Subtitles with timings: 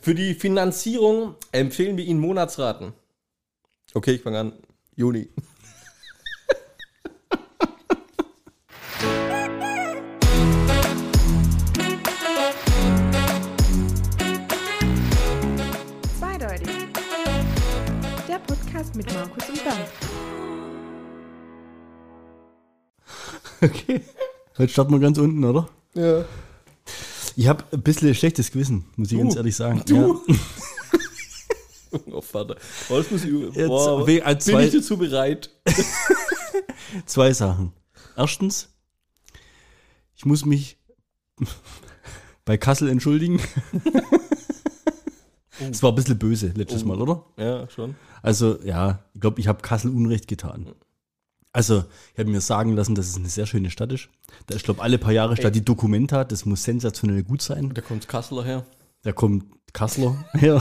[0.00, 2.94] Für die Finanzierung empfehlen wir Ihnen Monatsraten.
[3.92, 4.52] Okay, ich fange an.
[4.96, 5.28] Juni.
[16.18, 16.68] Zweideutig.
[18.26, 19.88] Der Podcast mit Markus und Bernd.
[23.60, 24.00] Okay.
[24.56, 25.68] Heute starten wir ganz unten, oder?
[25.92, 26.24] Ja.
[27.36, 29.82] Ich habe ein bisschen schlechtes Gewissen, muss ich ganz ehrlich sagen.
[29.86, 30.20] Du?
[30.28, 30.34] Ja.
[32.10, 32.56] Oh, Vater.
[32.88, 35.48] Oh, das muss ich, Jetzt, boah, we- bin zwei- ich dazu bereit?
[37.06, 37.72] Zwei Sachen.
[38.16, 38.68] Erstens,
[40.16, 40.76] ich muss mich
[42.44, 43.40] bei Kassel entschuldigen.
[45.70, 47.26] Es war ein bisschen böse letztes Mal, oder?
[47.36, 47.94] Ja, schon.
[48.22, 50.74] Also, ja, ich glaube, ich habe Kassel Unrecht getan.
[51.54, 54.08] Also, ich habe mir sagen lassen, dass es eine sehr schöne Stadt ist.
[54.48, 56.24] Da ist, glaube alle paar Jahre statt die Dokumenta.
[56.24, 57.70] Das muss sensationell gut sein.
[57.72, 58.66] Da kommt Kasseler her.
[59.02, 60.60] Da kommt Kasseler her.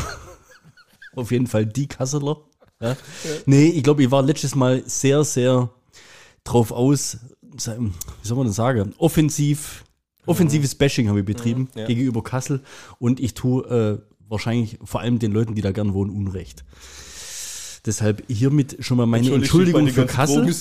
[1.16, 2.38] Auf jeden Fall die Kasseler.
[2.80, 2.96] Ja.
[3.48, 5.72] Nee, ich glaube, ich war letztes Mal sehr, sehr
[6.44, 9.86] drauf aus, wie soll man das sagen, offensiv,
[10.28, 11.88] offensives Bashing habe ich betrieben ja.
[11.88, 12.62] gegenüber Kassel
[13.00, 13.98] und ich tue äh,
[14.30, 16.64] wahrscheinlich vor allem den Leuten, die da gern wohnen, Unrecht.
[17.86, 20.44] Deshalb hiermit schon mal meine Entschuldigung für Kassel.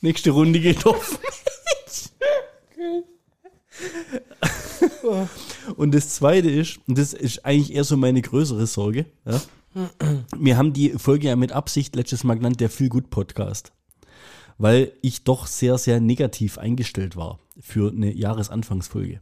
[0.00, 1.18] Nächste Runde geht auf.
[5.76, 9.40] Und das zweite ist, und das ist eigentlich eher so meine größere Sorge, ja?
[10.36, 13.72] wir haben die Folge ja mit Absicht letztes Mal genannt, der Feel Good Podcast.
[14.58, 19.20] Weil ich doch sehr, sehr negativ eingestellt war für eine Jahresanfangsfolge.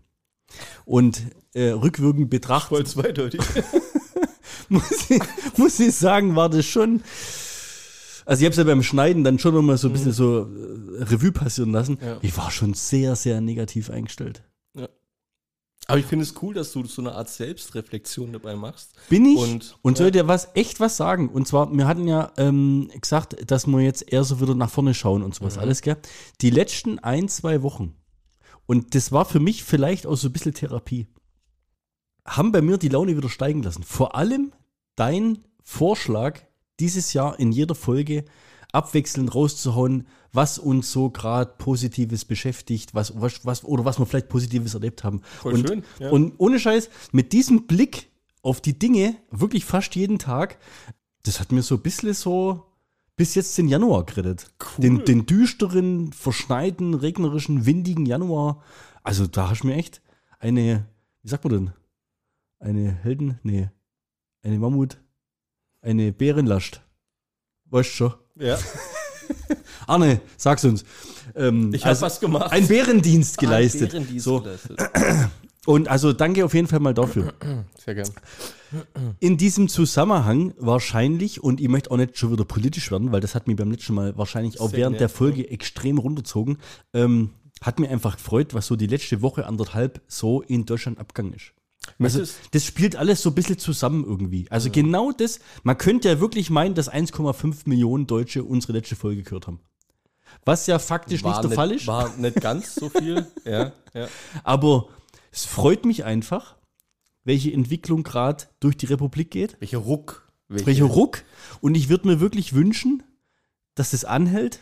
[0.84, 3.40] Und äh, rückwirkend betrachtet Voll zweideutig.
[4.68, 5.22] muss ich,
[5.56, 7.02] muss ich sagen, war das schon.
[8.24, 11.02] Also ich habe es ja beim Schneiden dann schon nochmal so ein bisschen so äh,
[11.04, 11.98] Revue passieren lassen.
[12.00, 12.18] Ja.
[12.22, 14.42] Ich war schon sehr, sehr negativ eingestellt.
[15.88, 18.90] Aber ich finde es cool, dass du so eine Art Selbstreflexion dabei machst.
[19.08, 19.38] Bin ich?
[19.38, 20.10] Und- Und, soll ja.
[20.10, 21.28] dir was echt was sagen?
[21.28, 24.94] Und zwar, wir hatten ja ähm, gesagt, dass wir jetzt eher so wieder nach vorne
[24.94, 25.34] schauen und Mhm.
[25.34, 25.96] sowas alles, gell?
[26.40, 27.94] Die letzten ein, zwei Wochen,
[28.66, 31.06] und das war für mich vielleicht auch so ein bisschen Therapie,
[32.26, 33.84] haben bei mir die Laune wieder steigen lassen.
[33.84, 34.52] Vor allem
[34.96, 36.40] dein Vorschlag,
[36.80, 38.24] dieses Jahr in jeder Folge
[38.76, 44.28] abwechselnd rauszuhauen, was uns so gerade Positives beschäftigt, was, was, was, oder was wir vielleicht
[44.28, 45.22] Positives erlebt haben.
[45.40, 46.10] Voll und, schön, ja.
[46.10, 48.10] und ohne Scheiß, mit diesem Blick
[48.42, 50.58] auf die Dinge, wirklich fast jeden Tag,
[51.22, 52.66] das hat mir so ein bisschen so
[53.16, 54.52] bis jetzt den Januar gerettet.
[54.60, 54.82] Cool.
[54.82, 58.62] Den, den düsteren, verschneiten, regnerischen, windigen Januar.
[59.02, 60.02] Also da hast du mir echt
[60.38, 60.86] eine,
[61.22, 61.72] wie sagt man denn?
[62.58, 63.70] Eine Helden, nee,
[64.42, 64.98] eine Mammut,
[65.80, 66.82] eine Bärenlast.
[67.70, 68.14] Weißt du schon?
[68.38, 68.58] Ja,
[69.86, 70.84] Arne, sag's uns.
[71.34, 72.52] Ähm, ich habe also was gemacht.
[72.52, 73.94] Ein Bärendienst geleistet.
[73.94, 74.40] Ein Bärendienst so.
[74.40, 74.78] geleistet.
[75.66, 77.34] Und also danke auf jeden Fall mal dafür.
[77.84, 78.08] Sehr gern.
[79.20, 83.34] In diesem Zusammenhang wahrscheinlich, und ich möchte auch nicht schon wieder politisch werden, weil das
[83.34, 86.58] hat mich beim letzten Mal wahrscheinlich auch Sehr während der nett, Folge extrem runterzogen,
[86.94, 87.30] ähm,
[87.60, 91.52] hat mir einfach gefreut, was so die letzte Woche, anderthalb so in Deutschland abgegangen ist.
[91.98, 94.46] Also das spielt alles so ein bisschen zusammen irgendwie.
[94.50, 99.22] Also genau das, man könnte ja wirklich meinen, dass 1,5 Millionen Deutsche unsere letzte Folge
[99.22, 99.60] gehört haben.
[100.44, 101.86] Was ja faktisch nicht der Fall ist.
[101.86, 103.26] War nicht ganz so viel.
[103.44, 104.08] ja, ja.
[104.44, 104.88] Aber
[105.32, 106.56] es freut mich einfach,
[107.24, 109.56] welche Entwicklung gerade durch die Republik geht.
[109.60, 110.30] Welcher Ruck.
[110.48, 111.24] Welche, Welcher Ruck.
[111.60, 113.02] Und ich würde mir wirklich wünschen,
[113.74, 114.60] dass es anhält.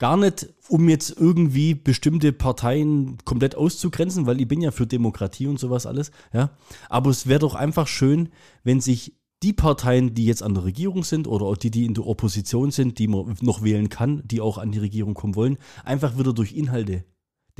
[0.00, 5.46] Gar nicht, um jetzt irgendwie bestimmte Parteien komplett auszugrenzen, weil ich bin ja für Demokratie
[5.46, 6.10] und sowas alles.
[6.32, 6.56] Ja.
[6.88, 8.30] Aber es wäre doch einfach schön,
[8.64, 11.92] wenn sich die Parteien, die jetzt an der Regierung sind oder auch die, die in
[11.92, 15.58] der Opposition sind, die man noch wählen kann, die auch an die Regierung kommen wollen,
[15.84, 17.04] einfach wieder durch Inhalte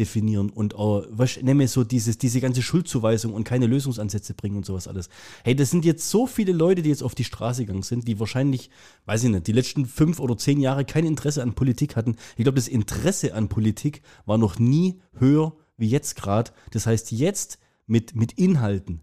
[0.01, 4.67] definieren und auch, was nenne so dieses, diese ganze Schuldzuweisung und keine Lösungsansätze bringen und
[4.67, 5.11] sowas alles.
[5.45, 8.19] Hey, das sind jetzt so viele Leute, die jetzt auf die Straße gegangen sind, die
[8.19, 8.71] wahrscheinlich,
[9.05, 12.17] weiß ich nicht, die letzten fünf oder zehn Jahre kein Interesse an Politik hatten.
[12.37, 16.51] Ich glaube, das Interesse an Politik war noch nie höher wie jetzt gerade.
[16.71, 19.03] Das heißt, jetzt mit, mit Inhalten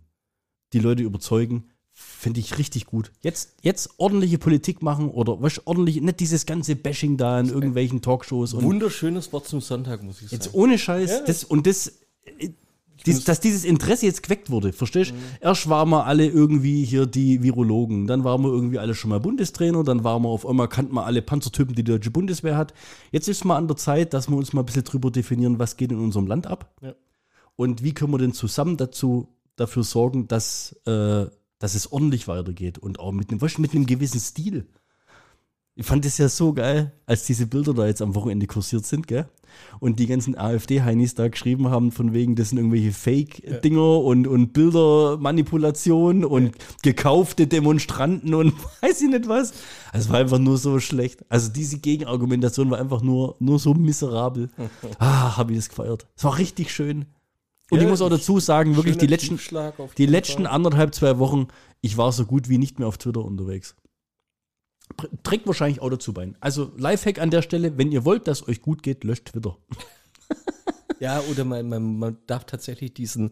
[0.74, 1.66] die Leute überzeugen,
[2.18, 3.12] finde ich richtig gut.
[3.22, 8.02] Jetzt, jetzt ordentliche Politik machen oder was ordentlich, nicht dieses ganze Bashing da in irgendwelchen
[8.02, 10.58] Talkshows und Wunderschönes Wort zum Sonntag, muss ich Jetzt sagen.
[10.58, 11.22] ohne Scheiß, Ja.
[11.26, 11.94] das, und das,
[13.06, 15.16] dies, dass dieses Interesse jetzt geweckt wurde, verstehst du?
[15.16, 15.20] Mhm.
[15.40, 19.20] Erst waren wir alle irgendwie hier die Virologen, dann waren wir irgendwie alle schon mal
[19.20, 22.74] Bundestrainer, dann waren wir auf einmal, kannten wir alle Panzertypen, die die deutsche Bundeswehr hat.
[23.12, 25.78] Jetzt ist mal an der Zeit, dass wir uns mal ein bisschen drüber definieren, was
[25.78, 26.96] geht in unserem Land ab Ja.
[27.56, 31.28] und wie können wir denn zusammen dazu, dafür sorgen, dass, äh,
[31.60, 34.68] dass es ordentlich weitergeht und auch mit einem, mit einem gewissen Stil.
[35.80, 39.08] Ich fand das ja so geil, als diese Bilder da jetzt am Wochenende kursiert sind,
[39.08, 39.30] gell?
[39.80, 44.54] Und die ganzen AfD-Heinis da geschrieben haben, von wegen, das sind irgendwelche Fake-Dinger und, und
[44.54, 49.54] Bildermanipulation und gekaufte Demonstranten und weiß ich nicht was.
[49.92, 51.24] Also es war einfach nur so schlecht.
[51.30, 54.50] Also diese Gegenargumentation war einfach nur, nur so miserabel.
[55.00, 56.08] Ah, habe ich das gefeiert.
[56.16, 57.06] Es war richtig schön.
[57.70, 59.40] Und Ja, ich muss auch dazu sagen, wirklich die letzten,
[59.98, 61.48] die letzten anderthalb, zwei Wochen,
[61.82, 63.76] ich war so gut wie nicht mehr auf Twitter unterwegs.
[65.24, 66.32] Trägt wahrscheinlich auch dazu bei.
[66.40, 69.58] Also Lifehack an der Stelle, wenn ihr wollt, dass euch gut geht, löscht Twitter.
[71.00, 73.32] Ja, oder man, man, man darf tatsächlich diesen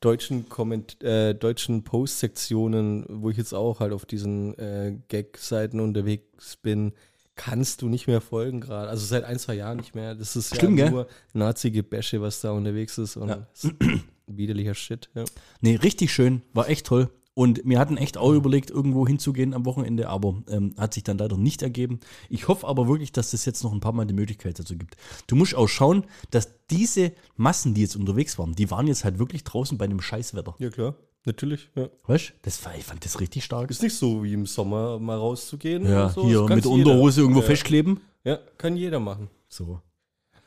[0.00, 6.56] deutschen Komment, äh, deutschen Post-Sektionen, wo ich jetzt auch halt auf diesen äh, Gag-Seiten unterwegs
[6.56, 6.92] bin,
[7.36, 8.88] kannst du nicht mehr folgen gerade.
[8.88, 10.14] Also seit ein, zwei Jahren nicht mehr.
[10.14, 13.46] Das ist Schlimm, ja nur Nazi-Gebäsche, was da unterwegs ist und Ja.
[13.52, 13.74] das ist
[14.26, 15.10] widerlicher Shit.
[15.14, 15.24] Ja.
[15.60, 17.10] Nee, richtig schön, war echt toll.
[17.36, 21.18] Und wir hatten echt auch überlegt, irgendwo hinzugehen am Wochenende, aber ähm, hat sich dann
[21.18, 21.98] leider nicht ergeben.
[22.28, 24.96] Ich hoffe aber wirklich, dass es jetzt noch ein paar Mal die Möglichkeit dazu gibt.
[25.26, 29.18] Du musst auch schauen, dass diese Massen, die jetzt unterwegs waren, die waren jetzt halt
[29.18, 30.54] wirklich draußen bei einem Scheißwetter.
[30.60, 30.94] ja, klar.
[31.26, 31.88] Natürlich, ja.
[32.06, 32.32] Weißt du?
[32.42, 33.70] Das war, ich fand das richtig stark.
[33.70, 35.88] Ist nicht so wie im Sommer mal rauszugehen.
[35.88, 36.26] Ja, so.
[36.26, 37.46] hier mit Unterhose irgendwo ja.
[37.46, 38.00] festkleben.
[38.24, 39.30] Ja, kann jeder machen.
[39.48, 39.80] So.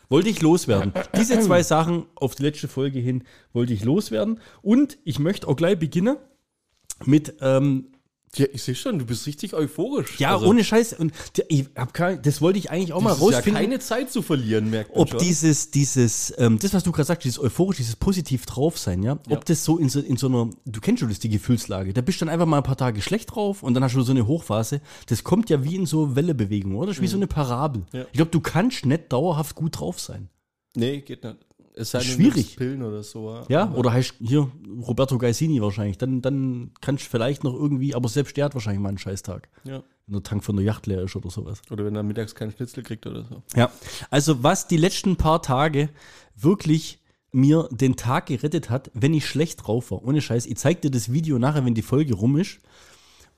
[0.09, 0.93] Wollte ich loswerden.
[1.17, 4.39] Diese zwei Sachen auf die letzte Folge hin wollte ich loswerden.
[4.61, 6.17] Und ich möchte auch gleich beginnen
[7.05, 7.89] mit, ähm,
[8.35, 10.19] Ja, ich sehe schon, du bist richtig euphorisch.
[10.19, 10.93] ja, Also, ohne Scheiß.
[10.93, 11.11] Und
[11.47, 13.61] ich hab kein, das wollte ich eigentlich auch mal ist ja rausfinden.
[13.61, 15.19] keine Zeit zu verlieren, merkt man ob schon.
[15.19, 19.17] dieses, dieses, ähm, das, was du gerade sagst, dieses euphorisch, dieses positiv drauf sein, ja,
[19.27, 19.37] Ja.
[19.37, 22.01] ob das so in, so in so einer, du kennst schon das, die Gefühlslage, da
[22.01, 24.11] bist du dann einfach mal ein paar Tage schlecht drauf und dann hast du so
[24.11, 24.81] eine Hochphase.
[25.07, 26.87] Das kommt ja wie in so Wellebewegungen, oder?
[26.87, 27.85] Das ist wie so eine Parabel.
[27.93, 28.01] Ja.
[28.11, 30.29] Ich glaube, du kannst nicht dauerhaft gut drauf sein.
[30.75, 31.37] Nee, geht nicht.
[31.77, 32.55] Es sei denn, Schwierig.
[32.55, 33.43] Pillen oder so.
[33.49, 34.51] Ja, oder heißt hier
[34.81, 35.97] Roberto Gaisini wahrscheinlich.
[35.97, 39.49] Dann, dann kannst du vielleicht noch irgendwie, aber selbst der hat wahrscheinlich mal einen Scheißtag.
[39.63, 39.83] ja.
[40.09, 41.61] Wenn der Tank von der Yacht leer ist oder sowas.
[41.69, 43.43] Oder wenn er mittags keinen Schnitzel kriegt oder so.
[43.57, 43.69] Ja,
[44.09, 45.89] also was die letzten paar Tage
[46.33, 47.01] wirklich
[47.33, 50.03] mir den Tag gerettet hat, wenn ich schlecht drauf war.
[50.03, 50.45] Ohne Scheiß.
[50.45, 52.59] Ich zeig dir das Video nachher, wenn die Folge rum ist.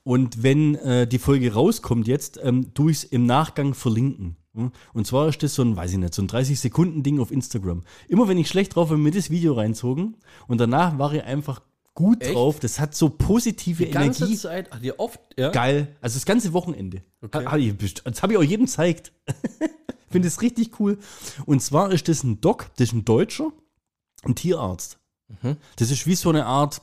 [0.02, 4.36] Und wenn äh, die Folge rauskommt jetzt, ähm, tu ich es im Nachgang verlinken.
[4.54, 4.72] Hm?
[4.92, 7.82] Und zwar ist das so ein, weiß ich nicht, so ein 30-Sekunden-Ding auf Instagram.
[8.08, 10.16] Immer wenn ich schlecht drauf bin, mir das Video reinzogen
[10.48, 11.60] und danach war ich einfach
[11.94, 12.34] gut Echt?
[12.34, 12.60] drauf.
[12.60, 14.38] Das hat so positive Die ganze Energie.
[14.38, 15.50] Zeit, ach, dir oft, ja?
[15.50, 15.96] Geil.
[16.00, 17.02] Also das ganze Wochenende.
[17.20, 17.44] Okay.
[17.44, 19.12] Hab ich Das habe ich auch jedem gezeigt.
[20.08, 20.98] Finde es richtig cool.
[21.46, 23.52] Und zwar ist das ein Doc, das ist ein Deutscher,
[24.24, 24.98] ein Tierarzt.
[25.42, 25.56] Mhm.
[25.76, 26.82] Das ist wie so eine Art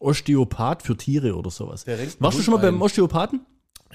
[0.00, 1.86] Osteopath für Tiere oder sowas.
[2.18, 2.80] Warst du schon mal beim.
[2.82, 3.40] Osteopathen?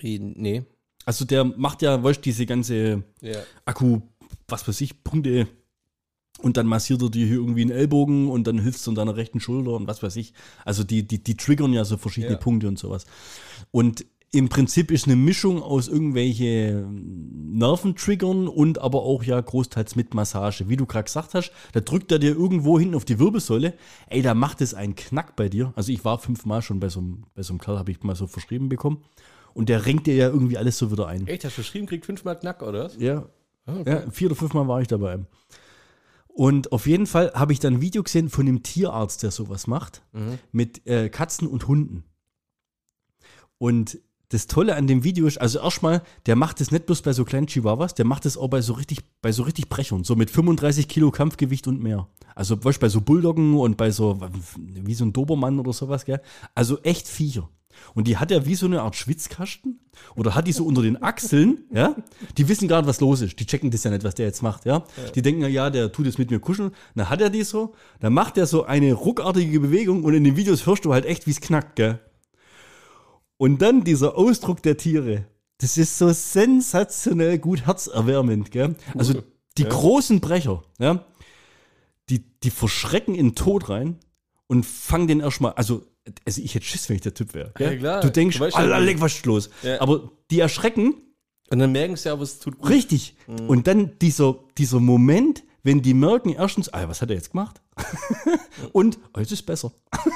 [0.01, 0.63] Nee.
[1.05, 3.39] Also der macht ja, weißt du, diese ganze Ja.
[3.65, 4.01] Akku,
[4.47, 5.47] was weiß ich, Punkte
[6.41, 9.15] und dann massiert er dir hier irgendwie einen Ellbogen und dann hilfst du an deiner
[9.15, 10.33] rechten Schulter und was weiß ich.
[10.63, 12.39] Also die, die, die triggern ja so verschiedene Ja.
[12.39, 13.05] Punkte und sowas.
[13.71, 20.13] Und im Prinzip ist eine Mischung aus irgendwelche Nerventriggern und aber auch ja großteils mit
[20.13, 20.69] Massage.
[20.69, 23.73] Wie du gerade gesagt hast, da drückt er dir irgendwo hinten auf die Wirbelsäule.
[24.07, 25.73] Ey, da macht es einen Knack bei dir.
[25.75, 28.15] Also ich war fünfmal schon bei so einem, bei so einem Kerl, habe ich mal
[28.15, 29.03] so verschrieben bekommen.
[29.55, 31.25] Und der renkt dir ja irgendwie alles so wieder ein.
[31.27, 32.85] Echt, hast du verschrieben, kriegt fünfmal Knack, oder?
[32.85, 32.97] was?
[32.97, 33.25] Ja,
[33.65, 33.89] Ah, okay.
[33.91, 35.19] ja, vier oder fünfmal war ich dabei.
[36.27, 39.65] Und auf jeden Fall habe ich dann ein Video gesehen von einem Tierarzt, der sowas
[39.67, 40.37] macht, Mhm.
[40.51, 42.03] mit äh, Katzen und Hunden.
[43.57, 43.99] Und
[44.29, 47.25] das Tolle an dem Video ist, also erstmal, der macht es nicht bloß bei so
[47.25, 50.29] kleinen Chihuahuas, der macht es auch bei so richtig, bei so richtig Brechern, so mit
[50.29, 52.07] 35 Kilo Kampfgewicht und mehr.
[52.35, 54.19] Also weißt, bei so Bulldoggen und bei so,
[54.55, 56.21] wie so ein Dobermann oder sowas, gell?
[56.53, 57.49] Also echt Viecher.
[57.93, 59.79] Und die hat er wie so eine Art Schwitzkasten
[60.15, 61.95] oder hat die so unter den Achseln, ja?
[62.37, 63.39] Die wissen nicht, was los ist.
[63.39, 64.83] Die checken das ja nicht, was der jetzt macht, ja?
[65.15, 66.71] Die denken, ja, der tut jetzt mit mir kuscheln.
[66.95, 70.37] Dann hat er die so, dann macht er so eine ruckartige Bewegung und in den
[70.37, 71.99] Videos hörst du halt echt, wie es knackt, gell?
[73.41, 75.25] Und dann dieser Ausdruck der Tiere.
[75.59, 78.75] Das ist so sensationell gut herzerwärmend, gell?
[78.97, 79.23] Also
[79.57, 79.69] die Ja.
[79.69, 81.05] großen Brecher, ja?
[82.09, 83.97] Die, die verschrecken in den Tod rein
[84.47, 85.85] und fangen den erstmal, also,
[86.25, 87.53] also ich hätte Schiss, wenn ich der Typ wäre.
[87.59, 88.01] Ja, klar.
[88.01, 89.49] Du denkst, Du ja, Alter, leck, was ist los?
[89.63, 89.79] Ja.
[89.79, 90.95] Aber die erschrecken
[91.49, 92.69] Und dann merken sie aber, es tut gut.
[92.69, 93.15] richtig.
[93.47, 97.61] Und dann dieser, dieser Moment, wenn die merken, erstens, ah, was hat er jetzt gemacht?
[98.73, 99.71] und, oh, jetzt ist besser.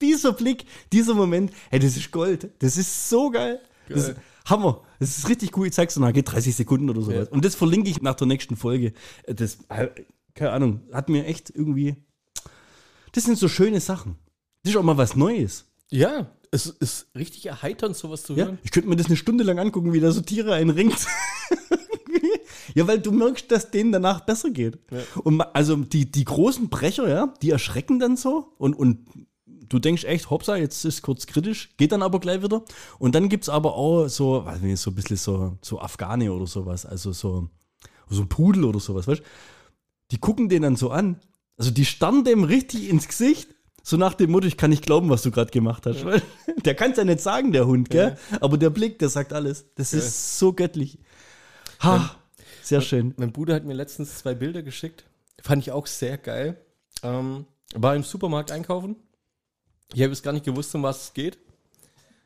[0.00, 2.50] dieser Blick, dieser Moment, hey, das ist Gold.
[2.60, 3.60] Das ist so geil.
[3.88, 4.12] Das Geil.
[4.12, 4.82] ist Hammer.
[5.00, 5.66] Das ist richtig cool.
[5.66, 7.28] Ich zeig's dir nachher, geht 30 Sekunden oder sowas.
[7.28, 7.32] Ja.
[7.32, 8.92] Und das verlinke ich nach der nächsten Folge.
[9.26, 9.88] Das, äh,
[10.34, 11.96] keine Ahnung, hat mir echt irgendwie.
[13.12, 14.16] Das sind so schöne Sachen.
[14.62, 15.66] Das ist auch mal was Neues.
[15.90, 18.58] Ja, es ist richtig erheiternd, sowas zu Ja, hören.
[18.62, 21.06] ich könnte mir das eine Stunde lang angucken, wie da so Tiere einringt.
[22.74, 24.78] ja, weil du merkst, dass denen danach besser geht.
[24.90, 24.98] Ja.
[25.22, 29.06] Und also die, die großen Brecher, ja, die erschrecken dann so und, und
[29.68, 32.62] du denkst echt, hoppsa, jetzt ist kurz kritisch, geht dann aber gleich wieder.
[32.98, 36.32] Und dann gibt es aber auch so, weiß nicht, so ein bisschen so, so Afghane
[36.32, 37.48] oder sowas, also so,
[38.08, 39.24] so ein Pudel oder sowas, weißt du?
[40.10, 41.20] Die gucken den dann so an.
[41.56, 43.48] Also die starren dem richtig ins Gesicht.
[43.82, 46.04] So nach dem Motto, ich kann nicht glauben, was du gerade gemacht hast.
[46.04, 46.22] Weil
[46.64, 48.18] Der kann es ja nicht sagen, der Hund, gell?
[48.40, 49.66] Aber der Blick, der sagt alles.
[49.76, 50.98] Das ist so göttlich.
[51.80, 52.16] Ha,
[52.62, 53.14] sehr schön.
[53.16, 55.04] Mein Bruder hat mir letztens zwei Bilder geschickt.
[55.42, 56.58] Fand ich auch sehr geil.
[57.02, 58.96] Ähm, war im Supermarkt einkaufen.
[59.94, 61.38] Ich habe jetzt gar nicht gewusst, um was es geht.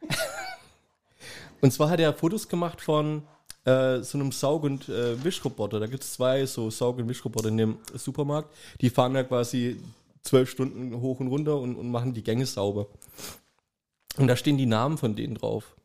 [1.60, 3.22] und zwar hat er Fotos gemacht von
[3.64, 5.78] äh, so einem Saug- und äh, Wischroboter.
[5.78, 8.52] Da gibt es zwei so Saug- und Wischroboter in dem Supermarkt.
[8.80, 9.80] Die fahren ja quasi
[10.22, 12.88] zwölf Stunden hoch und runter und, und machen die Gänge sauber.
[14.16, 15.76] Und da stehen die Namen von denen drauf.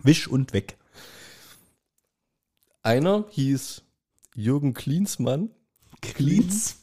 [0.00, 0.76] Wisch und weg.
[2.82, 3.82] Einer hieß
[4.34, 5.50] Jürgen Klinsmann.
[6.00, 6.82] Cleans.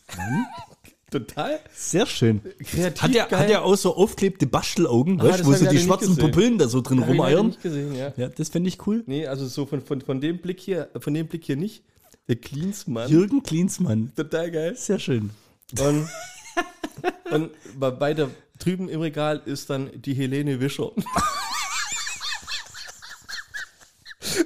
[1.12, 2.42] Total Sehr schön.
[2.64, 3.02] kreativ.
[3.02, 3.40] Hat er, geil.
[3.40, 6.16] hat er auch so aufklebte Baschelaugen, Ah, weißt, wo so die schwarzen.
[6.18, 7.48] Pupillen da so drin Hab ich rumeiern?
[7.48, 8.14] nicht gesehen, ja.
[8.16, 9.04] Ja, das fände ich cool.
[9.08, 11.84] Nee, also so von, von, von dem Blick hier, von dem Blick hier nicht.
[12.28, 13.10] Der Klinsmann.
[13.10, 14.12] Jürgen Klinsmann.
[14.16, 14.76] Total geil.
[14.76, 15.32] Sehr schön.
[15.80, 16.08] Und,
[17.32, 17.52] und
[18.18, 20.92] der drüben im Regal ist dann die Helene Wischer.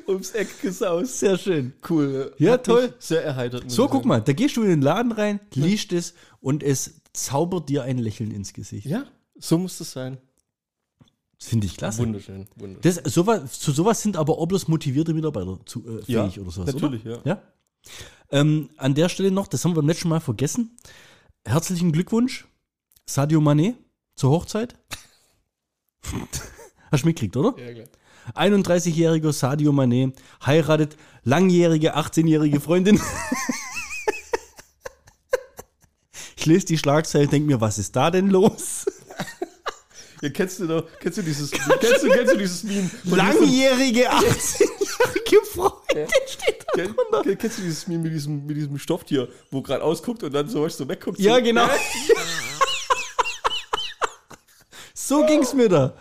[0.07, 1.19] Ums Eck gesaust.
[1.19, 1.73] Sehr schön.
[1.89, 2.33] Cool.
[2.37, 2.93] Ja, Hat toll.
[2.99, 3.69] Sehr erheitert.
[3.69, 7.69] So, guck mal, da gehst du in den Laden rein, liest es und es zaubert
[7.69, 8.85] dir ein Lächeln ins Gesicht.
[8.85, 10.17] Ja, so muss das sein.
[11.39, 12.01] Finde ich klasse.
[12.01, 12.47] Wunderschön.
[12.55, 12.81] wunderschön.
[13.03, 16.73] Das, sowas, zu sowas sind aber auch bloß motivierte Mitarbeiter zu, äh, fähig oder sowas.
[16.73, 17.21] natürlich, oder?
[17.23, 17.33] ja.
[17.33, 17.41] ja.
[18.29, 20.77] Ähm, an der Stelle noch, das haben wir beim letzten Mal vergessen.
[21.45, 22.45] Herzlichen Glückwunsch,
[23.05, 23.75] Sadio Mané,
[24.15, 24.75] zur Hochzeit.
[26.91, 27.57] Hast du mitgekriegt, oder?
[27.61, 27.87] Ja, klar.
[28.35, 30.13] 31-jähriger Sadio Mané
[30.45, 32.99] heiratet langjährige 18-jährige Freundin.
[36.43, 38.85] ich lese die Schlagzeile denke mir, was ist da denn los?
[40.21, 42.89] Ja, kennst du doch, kennst du dieses, kennst du, kennst du dieses Meme?
[43.03, 47.29] Langjährige 18-jährige Freundin steht da Kenn- drunter.
[47.29, 50.47] kenn- Kennst du dieses Meme mit diesem, mit diesem Stofftier, wo gerade ausguckt und dann
[50.47, 51.19] so, weißt so wegguckt?
[51.19, 51.67] Ja, so, genau.
[54.93, 55.93] so ging's mir da.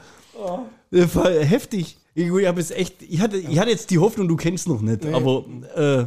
[0.93, 1.99] Das war heftig.
[2.15, 5.05] Ich, ich, jetzt echt, ich, hatte, ich hatte jetzt die Hoffnung, du kennst noch nicht,
[5.07, 5.45] aber
[5.75, 6.05] äh,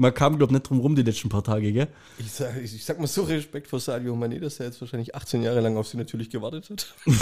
[0.00, 1.88] man kam, glaube ich, nicht drum rum die letzten paar Tage, gell?
[2.18, 5.14] Ich sag, ich, ich sag mal so Respekt vor Sadio Mané, dass er jetzt wahrscheinlich
[5.14, 6.94] 18 Jahre lang auf sie natürlich gewartet hat.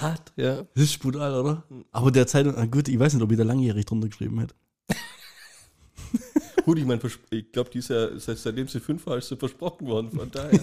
[0.00, 0.62] Hart, ja.
[0.74, 1.64] Das ist brutal, oder?
[1.92, 4.54] Aber der Zeitung, ah, gut, ich weiß nicht, ob ich da langjährig drunter geschrieben hätte.
[6.64, 9.36] Gut, ich meine, ich glaube, die ist ja, seit- seitdem sie fünf war, ist sie
[9.36, 10.60] versprochen worden, von daher.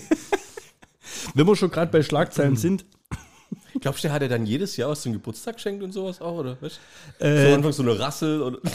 [1.33, 2.85] Wenn wir schon gerade bei Schlagzeilen sind,
[3.79, 6.37] Glaubst du, der hat er dann jedes Jahr was zum Geburtstag geschenkt und sowas auch,
[6.37, 6.57] oder?
[6.61, 6.79] Weißt?
[7.19, 8.59] Äh, so am Anfang so eine Rassel oder.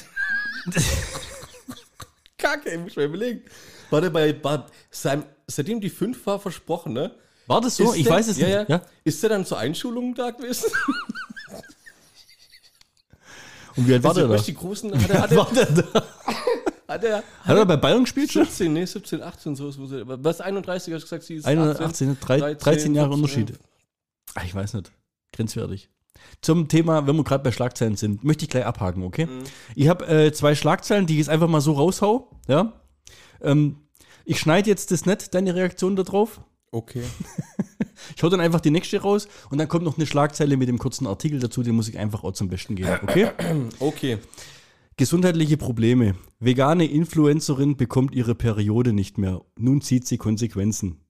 [2.38, 3.42] Kacke, ich muss mal überlegen.
[3.90, 7.14] War der bei, bei seinem, seitdem die fünf war, versprochen, ne?
[7.46, 7.90] war das so?
[7.90, 8.70] Ist ich der- weiß es ja, nicht.
[8.70, 8.82] Ja.
[9.02, 10.70] Ist der dann zur Einschulung da gewesen?
[13.76, 14.36] Und wie alt war der da?
[14.36, 16.04] die großen, hat er, hat War der da?
[16.88, 18.44] hat er, Hat er bei Bayern gespielt schon?
[18.44, 20.02] 17, nee, 17, 18, so muss er.
[20.22, 23.58] Was 31 hast du gesagt, sie ist 118, 13, 13 Jahre 14, Unterschied.
[24.44, 24.92] Ich weiß nicht.
[25.32, 25.90] Grenzwertig.
[26.42, 29.26] Zum Thema, wenn wir gerade bei Schlagzeilen sind, möchte ich gleich abhaken, okay?
[29.74, 32.30] Ich habe äh, zwei Schlagzeilen, die ich jetzt einfach mal so raushau.
[32.46, 32.72] Ja?
[33.40, 33.76] Ähm,
[34.24, 36.40] ich schneide jetzt das nicht, deine Reaktion darauf.
[36.72, 37.02] Okay.
[38.16, 40.78] Ich hau dann einfach die nächste raus und dann kommt noch eine Schlagzeile mit dem
[40.78, 43.30] kurzen Artikel dazu, den muss ich einfach auch zum Besten geben, okay?
[43.78, 44.18] Okay.
[44.96, 46.14] Gesundheitliche Probleme.
[46.38, 49.42] Vegane Influencerin bekommt ihre Periode nicht mehr.
[49.58, 51.00] Nun zieht sie Konsequenzen.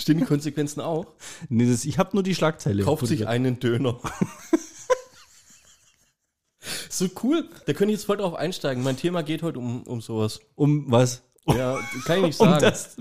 [0.00, 1.06] Stehen die Konsequenzen auch?
[1.48, 2.84] Nee, das, ich habe nur die Schlagzeile.
[2.84, 3.98] Kauft sich einen Döner.
[6.88, 7.48] so cool.
[7.66, 8.82] Da könnte ich jetzt voll drauf einsteigen.
[8.82, 10.40] Mein Thema geht heute um, um sowas.
[10.54, 11.22] Um was?
[11.46, 12.62] Ja, kann ich nicht Um sagen.
[12.62, 12.96] das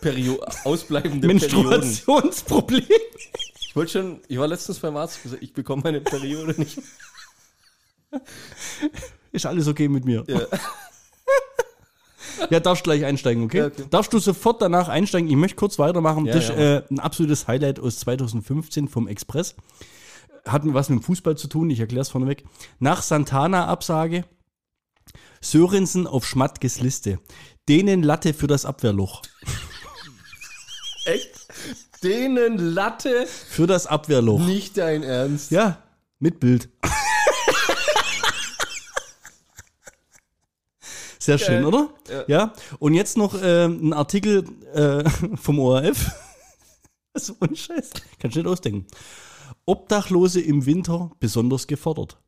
[0.00, 1.26] Perio ausbleibende.
[1.26, 2.84] Menstruationsproblem.
[3.60, 6.78] Ich wollte schon, ich war letztens beim Arzt gesagt, ich bekomme meine Periode nicht.
[9.32, 10.24] Ist alles okay mit mir.
[10.28, 10.42] Ja.
[12.50, 13.58] Ja, darfst gleich einsteigen, okay?
[13.58, 13.84] Ja, okay.
[13.90, 15.28] Darfst du sofort danach einsteigen?
[15.28, 16.26] Ich möchte kurz weitermachen.
[16.26, 19.54] Ja, das ist äh, ein absolutes Highlight aus 2015 vom Express.
[20.46, 22.44] Hat was mit dem Fußball zu tun, ich erkläre es vorneweg.
[22.78, 24.24] Nach Santana-Absage
[25.40, 27.18] Sörensen auf Schmattges Liste.
[27.68, 29.22] Denen Latte für das Abwehrloch.
[31.04, 31.46] Echt?
[32.02, 33.26] Denen Latte?
[33.26, 34.40] Für das Abwehrloch.
[34.40, 35.50] Nicht dein Ernst.
[35.50, 35.82] Ja,
[36.18, 36.68] mit Bild.
[41.22, 41.88] Sehr schön, oder?
[42.26, 42.52] Ja.
[42.80, 46.10] Und jetzt noch äh, ein Artikel äh, vom ORF.
[47.14, 47.90] so ein Scheiß.
[48.18, 48.88] Kannst du nicht ausdenken.
[49.64, 52.20] Obdachlose im Winter besonders gefordert.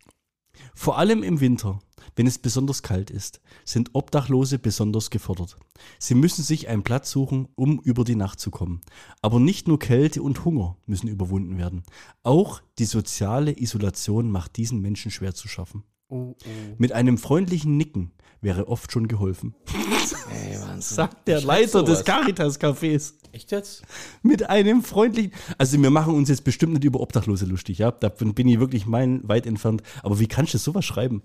[0.77, 1.81] Vor allem im Winter,
[2.15, 5.57] wenn es besonders kalt ist, sind Obdachlose besonders gefordert.
[5.99, 8.81] Sie müssen sich einen Platz suchen, um über die Nacht zu kommen.
[9.23, 11.83] Aber nicht nur Kälte und Hunger müssen überwunden werden.
[12.23, 15.83] Auch die soziale Isolation macht diesen Menschen schwer zu schaffen.
[16.15, 16.49] Oh, oh.
[16.79, 19.57] Mit einem freundlichen Nicken wäre oft schon geholfen.
[19.67, 20.81] Ey, Wahnsinn.
[20.81, 22.05] Sagt der Schreibt Leiter des.
[22.05, 23.15] Caritas-Cafés.
[23.33, 23.83] Echt jetzt?
[24.23, 25.33] Mit einem freundlichen.
[25.59, 27.91] Also, wir machen uns jetzt bestimmt nicht über Obdachlose lustig, ja.
[27.91, 29.83] Davon bin ich wirklich meilenweit entfernt.
[30.05, 31.23] Aber wie kannst du sowas schreiben?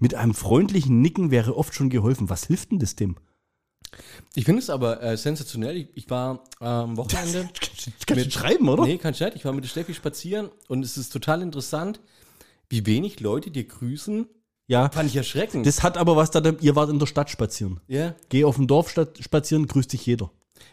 [0.00, 2.28] Mit einem freundlichen Nicken wäre oft schon geholfen.
[2.28, 3.16] Was hilft denn das dem?
[4.34, 5.78] Ich finde es aber äh, sensationell.
[5.78, 7.48] Ich, ich war am Wochenende.
[8.06, 8.84] Kannst du schreiben, oder?
[8.84, 9.36] Nee, kann ich nicht.
[9.36, 12.00] Ich war mit der Steffi spazieren und es ist total interessant,
[12.68, 14.26] wie wenig Leute dir grüßen.
[14.68, 14.90] Ja.
[14.90, 15.66] Fand ich erschreckend.
[15.66, 17.80] Das hat aber was da, ihr wart in der Stadt spazieren.
[17.86, 18.14] ja.
[18.28, 20.30] Geh auf dem Dorf spazieren, grüßt dich jeder.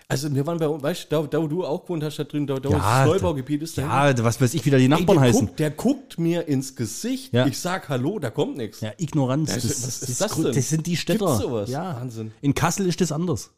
[0.07, 2.23] Also wir waren bei uns, weißt du, da, da wo du auch gewohnt hast, da
[2.23, 3.77] drin, da, da wo Ja, das Neubaugebiet ist.
[3.77, 5.47] da Ja, was weiß ich, wie da die Nachbarn der heißen.
[5.47, 7.33] Guckt, der guckt mir ins Gesicht.
[7.33, 7.45] Ja.
[7.47, 8.81] Ich sag Hallo, da kommt nichts.
[8.81, 9.50] Ja, Ignoranz.
[9.50, 10.53] Ja, das, was ist das, das denn?
[10.53, 11.25] das sind die Städter.
[11.25, 11.69] Gibt's sowas?
[11.69, 11.95] Ja.
[11.95, 12.31] Wahnsinn.
[12.41, 13.51] In Kassel ist das anders.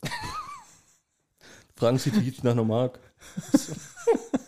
[1.76, 3.00] Fragen Sie die nach einer Mark.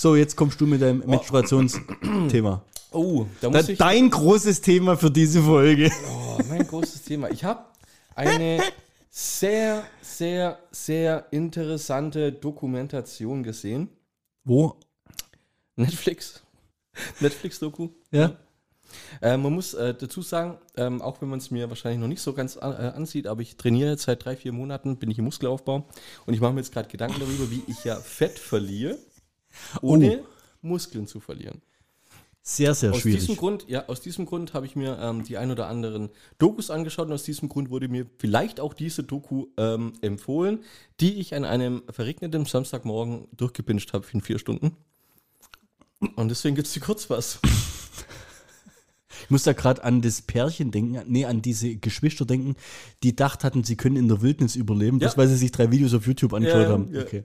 [0.00, 2.64] So, jetzt kommst du mit deinem Menstruationsthema.
[2.90, 3.76] Oh, da Da, muss ich.
[3.76, 5.92] dein großes Thema für diese Folge.
[6.10, 7.28] Oh, mein großes Thema.
[7.28, 7.66] Ich habe
[8.14, 8.62] eine
[9.10, 13.90] sehr, sehr, sehr interessante Dokumentation gesehen.
[14.42, 14.74] Wo?
[15.76, 16.42] Netflix.
[17.20, 17.90] Netflix-Doku.
[18.10, 18.38] Ja.
[19.20, 22.22] Äh, man muss äh, dazu sagen, ähm, auch wenn man es mir wahrscheinlich noch nicht
[22.22, 25.18] so ganz an, äh, ansieht, aber ich trainiere jetzt seit drei, vier Monaten, bin ich
[25.18, 25.86] im Muskelaufbau
[26.26, 28.98] und ich mache mir jetzt gerade Gedanken darüber, wie ich ja Fett verliere,
[29.82, 30.22] ohne
[30.62, 31.62] Muskeln zu verlieren.
[32.42, 33.20] Sehr, sehr Aus schwierig.
[33.20, 36.70] diesem Grund, ja, aus diesem Grund habe ich mir ähm, die ein oder anderen Dokus
[36.70, 40.60] angeschaut und aus diesem Grund wurde mir vielleicht auch diese Doku ähm, empfohlen,
[41.00, 44.74] die ich an einem verregneten Samstagmorgen durchgepinscht habe in vier Stunden.
[46.16, 47.42] Und deswegen gibt es die Kurzfassung.
[49.22, 52.56] Ich muss da gerade an das Pärchen denken, nee, an diese Geschwister denken,
[53.02, 55.08] die dacht hatten, sie können in der Wildnis überleben, Ja.
[55.08, 56.92] bloß weil sie sich drei Videos auf YouTube angeschaut haben.
[56.94, 57.22] ja, Okay.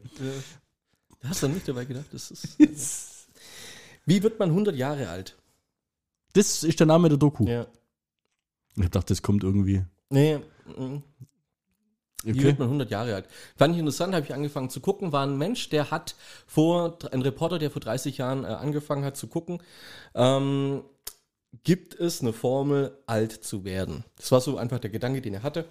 [1.28, 2.06] Hast du nicht dabei gedacht.
[2.12, 2.58] Das ist,
[4.06, 5.36] Wie wird man 100 Jahre alt?
[6.34, 7.46] Das ist der Name der Doku.
[7.48, 7.68] Ja.
[8.76, 9.84] Ich dachte, das kommt irgendwie.
[10.10, 10.98] Nee, mm.
[12.24, 12.44] Wie Okay.
[12.44, 13.28] wird man 100 Jahre alt?
[13.56, 15.12] Fand ich interessant, habe ich angefangen zu gucken.
[15.12, 16.16] War ein Mensch, der hat
[16.48, 19.62] vor, ein Reporter, der vor 30 Jahren äh, angefangen hat zu gucken,
[20.16, 20.82] ähm,
[21.64, 24.04] gibt es eine Formel, alt zu werden?
[24.18, 25.66] Das war so einfach der Gedanke, den er hatte.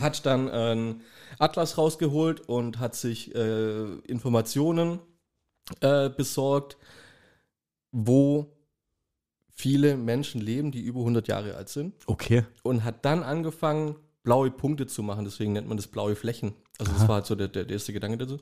[0.00, 1.02] Hat dann einen
[1.38, 5.00] Atlas rausgeholt und hat sich äh, Informationen
[5.80, 6.76] äh, besorgt,
[7.92, 8.54] wo
[9.50, 12.44] viele Menschen leben, die über 100 Jahre alt sind Okay.
[12.62, 15.24] und hat dann angefangen, blaue Punkte zu machen.
[15.24, 16.54] Deswegen nennt man das blaue Flächen.
[16.78, 18.38] Also das war halt so der, der, erste Gedanke dazu.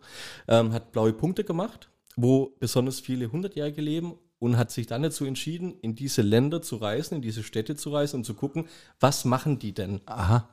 [0.49, 5.25] Ähm, hat blaue Punkte gemacht, wo besonders viele Hundertjährige leben und hat sich dann dazu
[5.25, 8.69] entschieden, in diese Länder zu reisen, in diese Städte zu reisen und zu gucken,
[9.01, 10.01] was machen die denn?
[10.07, 10.49] Aha.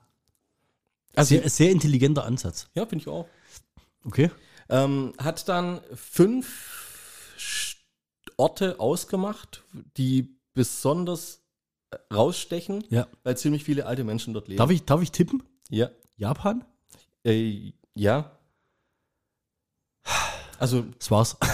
[1.16, 2.68] Also, Sehr, sehr intelligenter Ansatz.
[2.76, 3.28] ja, finde ich auch.
[4.06, 4.32] Okay.
[4.70, 7.76] Ähm, hat dann fünf
[8.38, 9.64] Orte ausgemacht,
[9.98, 11.42] die besonders
[12.14, 13.08] rausstechen, Ja.
[13.24, 14.58] weil ziemlich viele alte Menschen dort leben.
[14.60, 15.44] Darf ich, darf ich tippen?
[15.70, 15.90] Ja.
[16.18, 16.64] Japan?
[17.26, 18.32] Äh, ja.
[20.60, 21.38] Also, Das war's.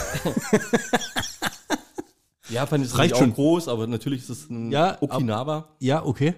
[2.49, 3.31] Japan ist Reicht schon.
[3.31, 5.69] auch groß, aber natürlich ist es ein Ja, ab- Okinawa.
[5.79, 6.35] Ja, okay.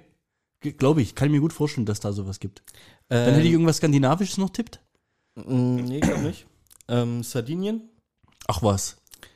[0.61, 1.15] Glaube ich.
[1.15, 2.63] Kann ich mir gut vorstellen, dass da sowas gibt.
[3.09, 4.81] Ähm, Dann hätte ich irgendwas Skandinavisches noch tippt.
[5.35, 5.45] mh,
[5.83, 6.45] nee, glaube nicht.
[6.87, 7.89] Ähm, Sardinien.
[8.47, 8.97] Ach was.
[9.21, 9.31] Eine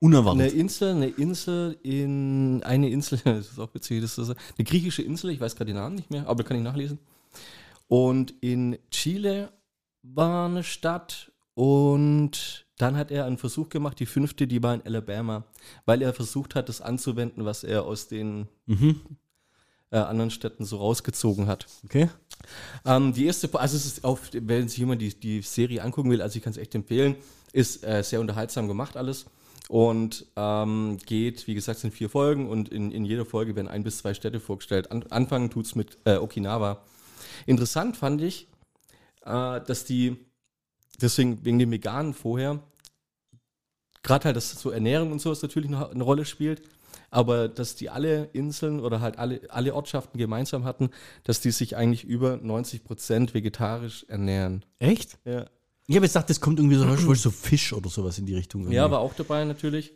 [0.00, 0.52] Unerwartet.
[0.52, 5.30] Insel, eine Insel in, eine Insel, das ist auch witzig, das ist eine griechische Insel,
[5.30, 6.98] ich weiß gerade den Namen nicht mehr, aber kann ich nachlesen.
[7.88, 9.50] Und in Chile
[10.02, 14.82] war eine Stadt und dann hat er einen Versuch gemacht, die fünfte, die war in
[14.82, 15.44] Alabama,
[15.86, 19.00] weil er versucht hat, das anzuwenden, was er aus den Mhm.
[19.94, 21.66] Äh, anderen Städten so rausgezogen hat.
[21.84, 22.10] Okay.
[22.84, 26.20] Ähm, die erste, also es ist auf, wenn sich jemand die, die Serie angucken will,
[26.20, 27.14] also ich kann es echt empfehlen,
[27.52, 29.26] ist äh, sehr unterhaltsam gemacht alles
[29.68, 33.84] und ähm, geht, wie gesagt, sind vier Folgen und in, in jeder Folge werden ein
[33.84, 34.90] bis zwei Städte vorgestellt.
[34.90, 36.82] An, anfangen tut's mit äh, Okinawa.
[37.46, 38.48] Interessant fand ich,
[39.24, 40.16] äh, dass die,
[41.00, 42.58] deswegen wegen dem Veganen vorher,
[44.02, 46.62] gerade halt, dass so Ernährung und sowas natürlich noch eine Rolle spielt,
[47.10, 50.90] aber dass die alle Inseln oder halt alle, alle Ortschaften gemeinsam hatten,
[51.24, 54.64] dass die sich eigentlich über 90 Prozent vegetarisch ernähren.
[54.78, 55.18] Echt?
[55.24, 55.46] Ja.
[55.86, 58.62] Ich habe jetzt gedacht, das kommt irgendwie so, so Fisch oder sowas in die Richtung.
[58.62, 58.76] irgendwie.
[58.76, 59.92] Ja, war auch dabei natürlich.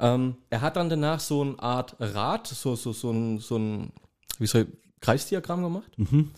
[0.00, 3.92] Ähm, er hat dann danach so eine Art Rad, so, so, so ein, so ein
[4.38, 4.68] wie soll ich,
[5.00, 6.30] Kreisdiagramm gemacht Mhm.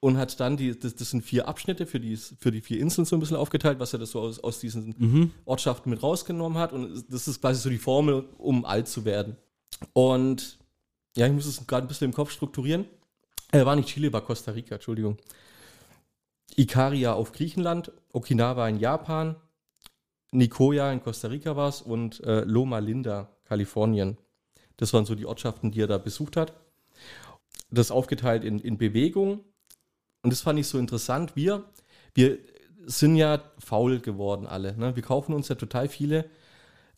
[0.00, 3.04] und hat dann die, das, das sind vier Abschnitte für die, für die vier Inseln
[3.04, 5.30] so ein bisschen aufgeteilt, was er das so aus, aus diesen Mhm.
[5.44, 6.72] Ortschaften mit rausgenommen hat.
[6.72, 9.36] Und das ist quasi so die Formel, um alt zu werden.
[9.92, 10.58] Und
[11.16, 12.86] ja, ich muss es gerade ein bisschen im Kopf strukturieren.
[13.52, 15.16] Äh, war nicht Chile, war Costa Rica, Entschuldigung.
[16.56, 19.36] Ikaria auf Griechenland, Okinawa in Japan,
[20.32, 24.18] Nicoya in Costa Rica war es und äh, Loma Linda, Kalifornien.
[24.76, 26.52] Das waren so die Ortschaften, die er da besucht hat.
[27.70, 29.44] Das aufgeteilt in, in Bewegung.
[30.22, 31.36] Und das fand ich so interessant.
[31.36, 31.64] Wir,
[32.14, 32.38] wir
[32.86, 34.76] sind ja faul geworden alle.
[34.76, 34.96] Ne?
[34.96, 36.28] Wir kaufen uns ja total viele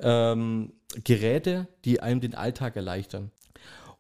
[0.01, 0.73] ähm,
[1.05, 3.31] Geräte, die einem den Alltag erleichtern.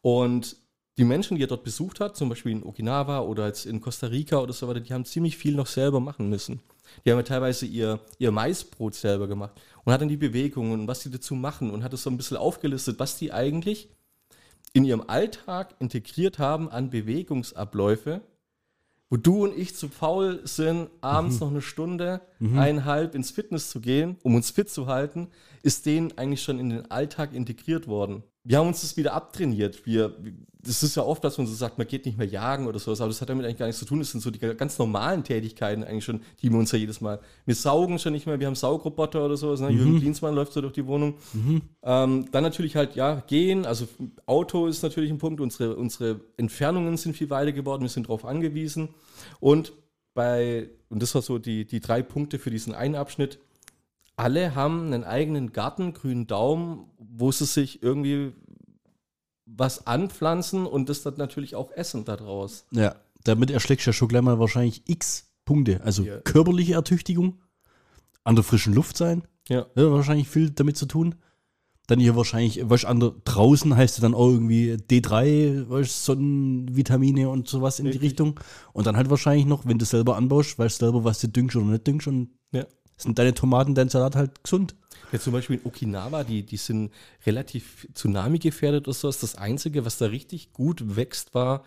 [0.02, 0.56] Und
[0.98, 4.06] die Menschen, die er dort besucht hat, zum Beispiel in Okinawa oder jetzt in Costa
[4.06, 6.60] Rica oder so weiter, die haben ziemlich viel noch selber machen müssen.
[7.04, 10.88] Die haben ja teilweise ihr, ihr Maisbrot selber gemacht und hat dann die Bewegungen und
[10.88, 13.90] was die dazu machen und hat es so ein bisschen aufgelistet, was die eigentlich
[14.72, 18.22] in ihrem Alltag integriert haben an Bewegungsabläufe,
[19.08, 23.80] wo du und ich zu faul sind, abends noch eine Stunde, eineinhalb ins Fitness zu
[23.80, 25.28] gehen, um uns fit zu halten,
[25.62, 28.24] ist denen eigentlich schon in den Alltag integriert worden.
[28.48, 29.84] Wir haben uns das wieder abtrainiert.
[29.86, 30.14] Wir,
[30.62, 33.00] das ist ja oft, dass man so sagt, man geht nicht mehr jagen oder sowas,
[33.00, 33.98] aber das hat damit eigentlich gar nichts zu tun.
[33.98, 37.18] Das sind so die ganz normalen Tätigkeiten eigentlich schon, die wir uns ja jedes Mal.
[37.44, 39.60] Wir saugen schon nicht mehr, wir haben Saugroboter oder sowas.
[39.60, 39.70] Ne?
[39.70, 41.14] Jürgen Klinsmann läuft so durch die Wohnung.
[41.82, 43.66] Ähm, dann natürlich halt, ja, gehen.
[43.66, 43.88] Also
[44.26, 45.40] Auto ist natürlich ein Punkt.
[45.40, 47.82] Unsere, unsere Entfernungen sind viel weiter geworden.
[47.82, 48.90] Wir sind darauf angewiesen.
[49.40, 49.72] Und
[50.14, 53.40] bei, und das war so die, die drei Punkte für diesen einen Abschnitt.
[54.16, 58.32] Alle haben einen eigenen Garten, grünen Daumen, wo sie sich irgendwie
[59.44, 62.66] was anpflanzen und das dann natürlich auch essen daraus.
[62.72, 65.80] Ja, damit erschlägst du ja schon gleich mal wahrscheinlich x Punkte.
[65.84, 66.18] Also Ja.
[66.22, 67.40] körperliche Ertüchtigung,
[68.24, 69.66] an der frischen Luft sein, Ja.
[69.76, 71.14] ja, wahrscheinlich viel damit zu tun.
[71.86, 77.46] Dann hier wahrscheinlich, weißt an der, draußen heißt dann auch irgendwie D3, weißt Sonnenvitamine und
[77.46, 78.10] sowas in die Richtig.
[78.10, 78.40] Richtung.
[78.72, 81.54] Und dann halt wahrscheinlich noch, wenn du selber anbaust, weißt du selber, was du düngst
[81.54, 82.66] oder nicht düngst und Ja.
[82.96, 84.74] Sind deine Tomaten, dein Salat halt gesund.
[85.12, 86.92] Jetzt zum Beispiel in Okinawa, die, die sind
[87.26, 89.20] relativ Tsunami gefährdet oder sowas.
[89.20, 91.64] Das Einzige, was da richtig gut wächst, war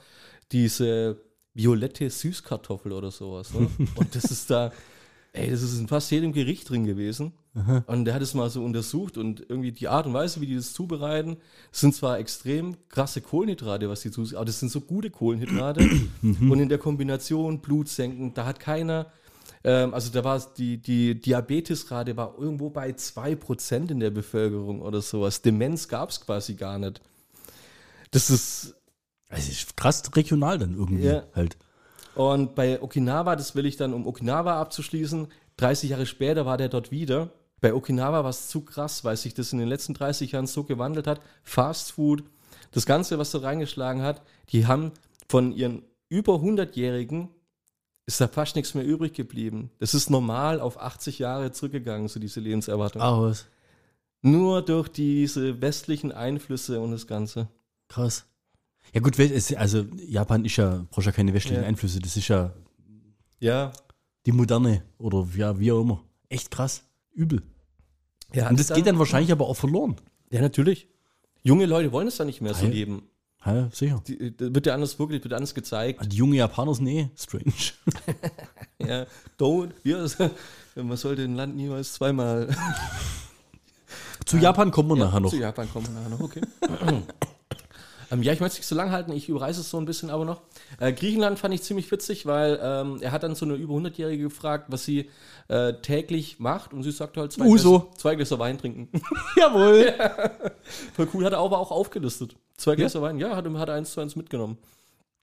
[0.52, 1.22] diese
[1.54, 3.54] violette Süßkartoffel oder sowas.
[3.54, 3.70] Ne?
[3.96, 4.72] Und das ist da,
[5.34, 7.34] ey, das ist in fast jedem Gericht drin gewesen.
[7.88, 10.56] Und der hat es mal so untersucht und irgendwie die Art und Weise, wie die
[10.56, 11.38] das zubereiten,
[11.72, 15.82] sind zwar extrem krasse Kohlenhydrate, was die zusetzen, aber das sind so gute Kohlenhydrate.
[16.22, 19.08] und in der Kombination Blutsenken, da hat keiner,
[19.64, 25.02] ähm, also da war die, die Diabetesrate war irgendwo bei 2% in der Bevölkerung oder
[25.02, 25.42] sowas.
[25.42, 27.02] Demenz gab es quasi gar nicht.
[28.12, 28.76] Das ist,
[29.30, 31.24] Es ist krass regional dann irgendwie Ja.
[31.36, 31.58] halt.
[32.16, 36.70] und bei Okinawa, das will ich dann, um Okinawa abzuschließen, 30 Jahre später war der
[36.70, 37.30] dort wieder.
[37.62, 40.64] Bei Okinawa war es zu krass, weil sich das in den letzten 30 Jahren so
[40.64, 41.20] gewandelt hat.
[41.44, 42.24] Fast Food,
[42.72, 44.94] das Ganze, was da reingeschlagen hat, die haben
[45.28, 47.30] von ihren über 100-Jährigen
[48.10, 49.70] ist da fast nichts mehr übrig geblieben.
[49.78, 53.02] Das ist normal auf 80 Jahre zurückgegangen, so diese Lebenserwartung.
[53.02, 53.46] Aus.
[54.22, 57.48] Nur durch diese westlichen Einflüsse und das Ganze.
[57.88, 58.26] Krass.
[58.94, 59.16] Ja gut,
[59.56, 61.68] also Japan ist ja, braucht ja keine westlichen Ja.
[61.68, 62.52] Einflüsse, das ist ja
[63.40, 63.72] Ja.
[64.26, 66.04] die moderne oder ja, wie auch immer.
[66.30, 66.84] Echt krass.
[67.14, 67.44] Übel.
[68.34, 69.96] ja Und das geht dann wahrscheinlich aber auch verloren.
[70.32, 70.88] Ja, natürlich.
[71.44, 73.04] Junge Leute wollen es dann nicht mehr so leben.
[73.54, 74.02] Ja, sicher.
[74.08, 76.12] Die, da wird ja anders wirklich, wird anders gezeigt.
[76.12, 77.54] Die junge Japaner sind eh strange.
[78.82, 79.06] Ja,
[79.38, 80.10] don't, wir,
[80.76, 82.56] man sollte ein Land niemals zweimal.
[84.26, 85.32] Zu Japan kommen wir nachher noch.
[85.32, 86.42] Zu Japan kommen wir nachher noch, okay.
[88.12, 90.10] ähm, ja, ich möchte es nicht so lang halten, ich überreiße es so ein bisschen
[90.10, 90.42] aber noch.
[90.80, 94.24] Äh, Griechenland fand ich ziemlich witzig, weil ähm, er hat dann so eine über 100-Jährige
[94.24, 95.10] gefragt, was sie
[95.48, 97.80] äh, täglich macht und sie sagte halt zwei, Uso.
[97.80, 98.90] Gläser, zwei Gläser Wein trinken.
[99.38, 99.94] Jawohl.
[100.96, 102.36] Voll cool, hat er aber auch aufgelistet.
[102.58, 104.58] Zwei Gläser Wein, ja, hat, er- hat er eins zu eins mitgenommen.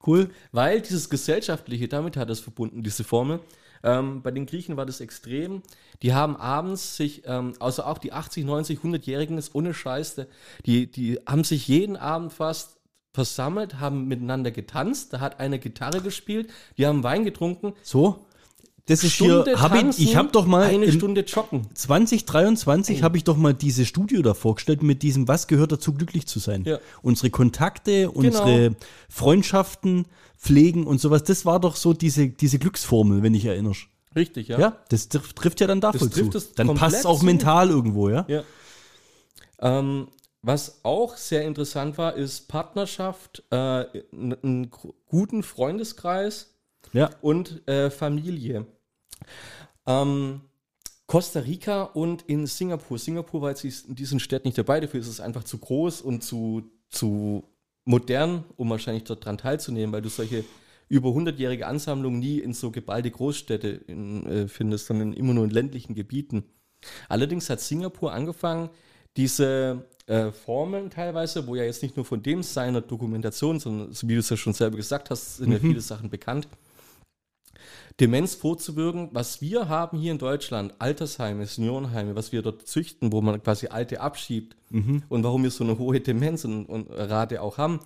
[0.05, 0.29] Cool.
[0.51, 3.39] Weil dieses Gesellschaftliche, damit hat es verbunden, diese Formel.
[3.83, 5.61] Ähm, bei den Griechen war das extrem.
[6.01, 10.27] Die haben abends sich, ähm, also auch die 80, 90, 100-Jährigen ist ohne Scheiße,
[10.65, 12.76] die, die haben sich jeden Abend fast
[13.17, 17.73] versammelt, haben miteinander getanzt, da hat eine Gitarre gespielt, die haben Wein getrunken.
[17.81, 18.27] So.
[18.85, 21.65] Das ist hier, hab ich, ich habe doch mal eine Stunde joggen.
[21.73, 26.27] 2023 habe ich doch mal diese Studio da vorgestellt mit diesem, was gehört dazu, glücklich
[26.27, 26.63] zu sein.
[26.63, 26.77] Ja.
[27.01, 28.75] Unsere Kontakte, unsere
[29.09, 30.05] Freundschaften
[30.37, 31.23] pflegen und sowas.
[31.23, 33.87] Das war doch so diese, diese Glücksformel, wenn ich erinnerst.
[34.15, 34.59] Richtig, ja.
[34.59, 36.41] Ja, das trifft, ja dann da Das voll trifft zu.
[36.55, 37.25] Dann passt es auch zu.
[37.25, 38.25] mental irgendwo, ja?
[38.27, 38.43] Ja.
[39.59, 40.07] Ähm,
[40.47, 43.55] was auch sehr interessant war, ist Partnerschaft, äh,
[44.13, 44.71] einen
[45.05, 46.55] guten Freundeskreis
[46.93, 47.09] Ja.
[47.21, 48.65] und äh, Familie.
[49.85, 50.41] Ähm,
[51.05, 52.97] Costa Rica und in Singapur.
[52.97, 56.23] Singapur war jetzt in diesen Städten nicht dabei, dafür ist es einfach zu groß und
[56.23, 57.43] zu, zu
[57.83, 60.45] modern, um wahrscheinlich dort dran teilzunehmen, weil du solche
[60.89, 65.49] über 100-jährige Ansammlungen nie in so geballte Großstädte in, äh, findest, sondern immer nur in
[65.49, 66.45] ländlichen Gebieten.
[67.09, 68.69] Allerdings hat Singapur angefangen,
[69.17, 74.07] diese äh, Formeln teilweise, wo ja jetzt nicht nur von dem seiner Dokumentation, sondern so
[74.07, 76.47] wie du es ja schon selber gesagt hast, sind ja viele Sachen bekannt.
[77.99, 83.21] Demenz vorzubürgen, was wir haben hier in Deutschland, Altersheime, Seniorenheime, was wir dort züchten, wo
[83.21, 84.55] man quasi Alte abschiebt
[85.09, 87.79] und warum wir so eine hohe Demenz und, und Rate auch haben,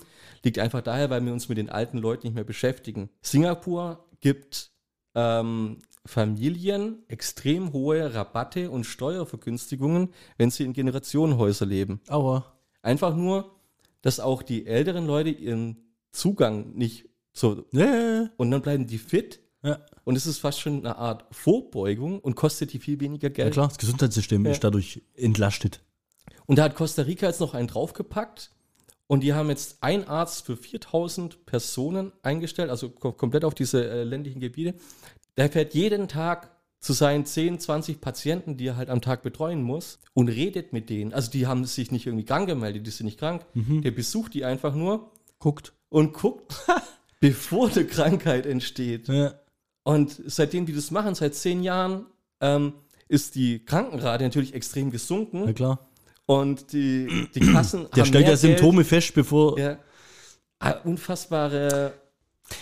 [0.44, 3.10] liegt einfach daher, weil wir uns mit den alten Leuten nicht mehr beschäftigen.
[3.22, 4.72] Singapur gibt
[5.16, 12.02] ähm, Familien extrem hohe Rabatte und Steuervergünstigungen, wenn sie in Generationenhäuser leben.
[12.10, 12.46] Aua.
[12.82, 13.56] Einfach nur,
[14.02, 15.78] dass auch die älteren Leute ihren
[16.12, 18.30] Zugang nicht so Ja, ja, ja.
[18.38, 19.80] und dann bleiben die fit ja.
[20.04, 23.54] und es ist fast schon eine Art Vorbeugung und kostet die viel weniger Ja Geld.
[23.54, 24.52] klar, das Gesundheitssystem Ja.
[24.52, 25.82] ist dadurch entlastet.
[26.48, 28.52] Und da hat Costa Rica jetzt noch einen draufgepackt
[29.08, 33.88] und die haben jetzt einen Arzt für 4000 Personen eingestellt, also ko- komplett auf diese
[33.90, 34.74] äh, ländlichen Gebiete.
[35.38, 39.62] Der fährt jeden Tag zu seinen 10, 20 Patienten, die er halt am Tag betreuen
[39.62, 41.14] muss und redet mit denen.
[41.14, 43.46] Also die haben sich nicht irgendwie krank gemeldet, die sind nicht krank.
[43.54, 45.74] Der besucht die einfach nur Guckt.
[45.90, 46.56] und guckt,
[47.20, 49.08] bevor eine Krankheit entsteht.
[49.10, 49.36] Ja.
[49.84, 52.08] Und seitdem die das machen, seit zehn Jahren,
[52.40, 52.74] ähm,
[53.08, 55.46] ist die Krankenrate natürlich extrem gesunken.
[55.48, 55.88] ja, klar.
[56.26, 59.56] Und die, die Kassen Der stellt ja Symptome fest, bevor.
[59.56, 59.78] Geld.
[59.78, 59.84] Ja.
[60.60, 61.94] Ah, unfassbare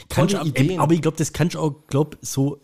[0.09, 0.79] Kannst du, Ideen.
[0.79, 2.61] aber ich glaube, das kannst du auch, glaub, so.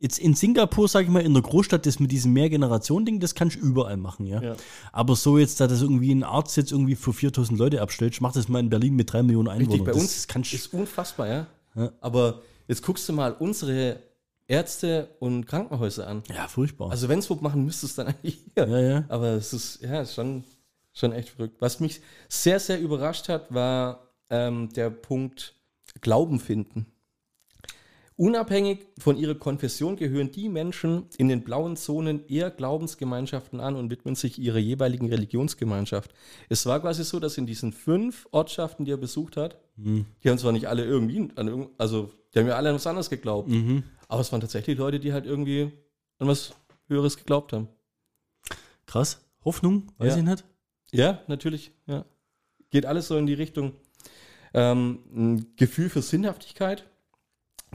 [0.00, 3.56] Jetzt in Singapur, sage ich mal, in der Großstadt, das mit diesem Mehrgeneration-Ding, das kannst
[3.56, 4.40] du überall machen, ja?
[4.40, 4.56] Ja.
[4.92, 8.32] Aber so jetzt, da das irgendwie ein Arzt jetzt irgendwie für 4000 Leute abstellt, mach
[8.32, 9.70] das mal in Berlin mit 3 Millionen Einwohnern.
[9.70, 11.46] Richtig, bei das uns kannst ist unfassbar, ja?
[11.74, 11.90] Ja.
[12.00, 13.98] Aber jetzt guckst du mal unsere
[14.48, 16.22] Ärzte und Krankenhäuser an.
[16.34, 16.90] Ja, furchtbar.
[16.90, 18.66] Also wenn es wo machen, müsste es dann eigentlich hier.
[18.66, 19.04] ja, ja.
[19.08, 20.44] Aber es ist, ja, schon,
[20.92, 21.56] schon echt verrückt.
[21.60, 25.54] Was mich sehr, sehr überrascht hat, war ähm, der Punkt
[26.00, 26.86] Glauben finden.
[28.16, 33.90] Unabhängig von ihrer Konfession gehören die Menschen in den blauen Zonen eher Glaubensgemeinschaften an und
[33.90, 36.12] widmen sich ihrer jeweiligen Religionsgemeinschaft.
[36.48, 40.38] Es war quasi so, dass in diesen fünf Ortschaften, die er besucht hat, die haben
[40.38, 43.50] zwar nicht alle irgendwie, an also die haben ja alle an was anderes geglaubt,
[44.08, 45.70] aber es waren tatsächlich Leute, die halt irgendwie
[46.18, 46.54] an was
[46.88, 47.68] Höheres geglaubt haben.
[48.86, 49.24] Krass.
[49.44, 50.18] Hoffnung, weiß Ja.
[50.18, 50.44] ich nicht.
[50.90, 51.70] Ja, natürlich.
[51.86, 52.04] Ja.
[52.70, 53.74] Geht alles so in die Richtung.
[54.54, 56.88] Ähm, ein Gefühl für Sinnhaftigkeit.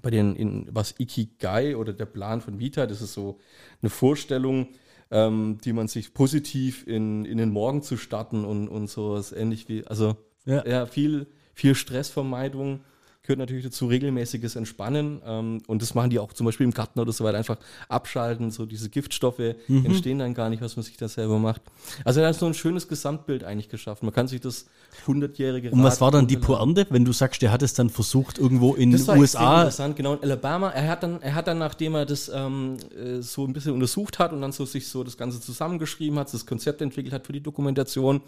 [0.02, 3.40] Bei den, in, was Ikigai oder der Plan von Vita, das ist so
[3.82, 4.70] eine Vorstellung,
[5.12, 9.70] ähm, die man sich positiv in, in den Morgen zu starten und, und sowas ähnlich
[9.70, 10.66] wie, also Ja.
[10.68, 12.82] ja, viel, viel Stressvermeidung
[13.24, 15.22] gehört natürlich dazu, regelmäßiges Entspannen.
[15.26, 17.58] Ähm, und das machen die auch zum Beispiel im Garten oder so weiter, einfach
[17.88, 19.86] abschalten, so diese Giftstoffe Mhm.
[19.86, 21.62] entstehen dann gar nicht, was man sich da selber macht.
[22.04, 24.06] Also er hat so ein schönes Gesamtbild eigentlich geschaffen.
[24.06, 24.66] Man kann sich das
[25.08, 26.36] hundertjährige Und was war dann die.
[26.38, 29.60] Pointe, wenn du sagst, der hat es dann versucht, irgendwo in Das den USA.
[29.62, 30.16] interessant, genau.
[30.16, 33.54] In Alabama, er hat dann, er hat dann, nachdem er das ähm, äh, so ein
[33.54, 37.14] bisschen untersucht hat und dann so sich so das Ganze zusammengeschrieben hat, das Konzept entwickelt
[37.14, 38.22] hat für die Dokumentation,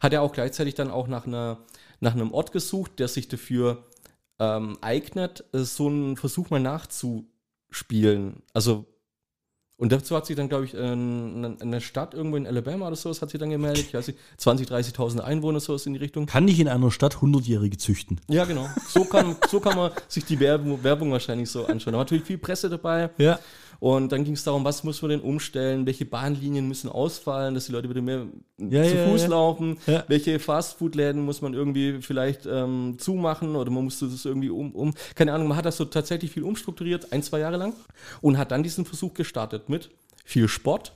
[0.00, 1.56] hat er auch gleichzeitig dann auch nach einer,
[2.00, 3.78] nach einem Ort gesucht, der sich dafür
[4.38, 8.42] ähm, eignet, äh, so einen Versuch mal nachzuspielen.
[8.52, 8.86] Also
[9.82, 13.20] und dazu hat sich dann, glaube ich, eine, eine Stadt irgendwo in Alabama oder sowas
[13.20, 13.86] hat sich dann gemeldet.
[13.88, 16.26] Ich weiß nicht, 20.000, 30.000 Einwohner, sowas in die Richtung.
[16.26, 18.20] Kann ich in einer Stadt 100-Jährige züchten?
[18.28, 18.68] Ja, genau.
[18.86, 21.94] So kann, so kann man sich die Werbung, Werbung wahrscheinlich so anschauen.
[21.94, 23.10] Da war natürlich viel Presse dabei.
[23.18, 23.40] Ja.
[23.82, 27.66] Und dann ging es darum, was muss man denn umstellen, welche Bahnlinien müssen ausfallen, dass
[27.66, 29.28] die Leute wieder mehr Ja, zu ja, Fuß ja.
[29.30, 34.70] laufen, welche Fastfood-Läden muss man irgendwie vielleicht ähm, zumachen oder man musste das irgendwie um,
[34.76, 37.72] um, keine Ahnung, man hat das so tatsächlich viel umstrukturiert, ein, zwei Jahre lang
[38.20, 39.90] und hat dann diesen Versuch gestartet mit
[40.24, 40.92] viel Sport,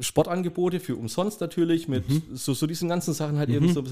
[0.00, 2.22] Sportangebote für umsonst natürlich, mit Mhm.
[2.32, 3.84] so, so diesen ganzen Sachen halt eben so.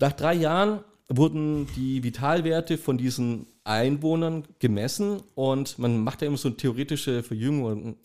[0.00, 6.36] Nach drei Jahren wurden die Vitalwerte von diesen Einwohnern gemessen und man macht ja immer
[6.36, 7.96] so eine theoretische Verjüngung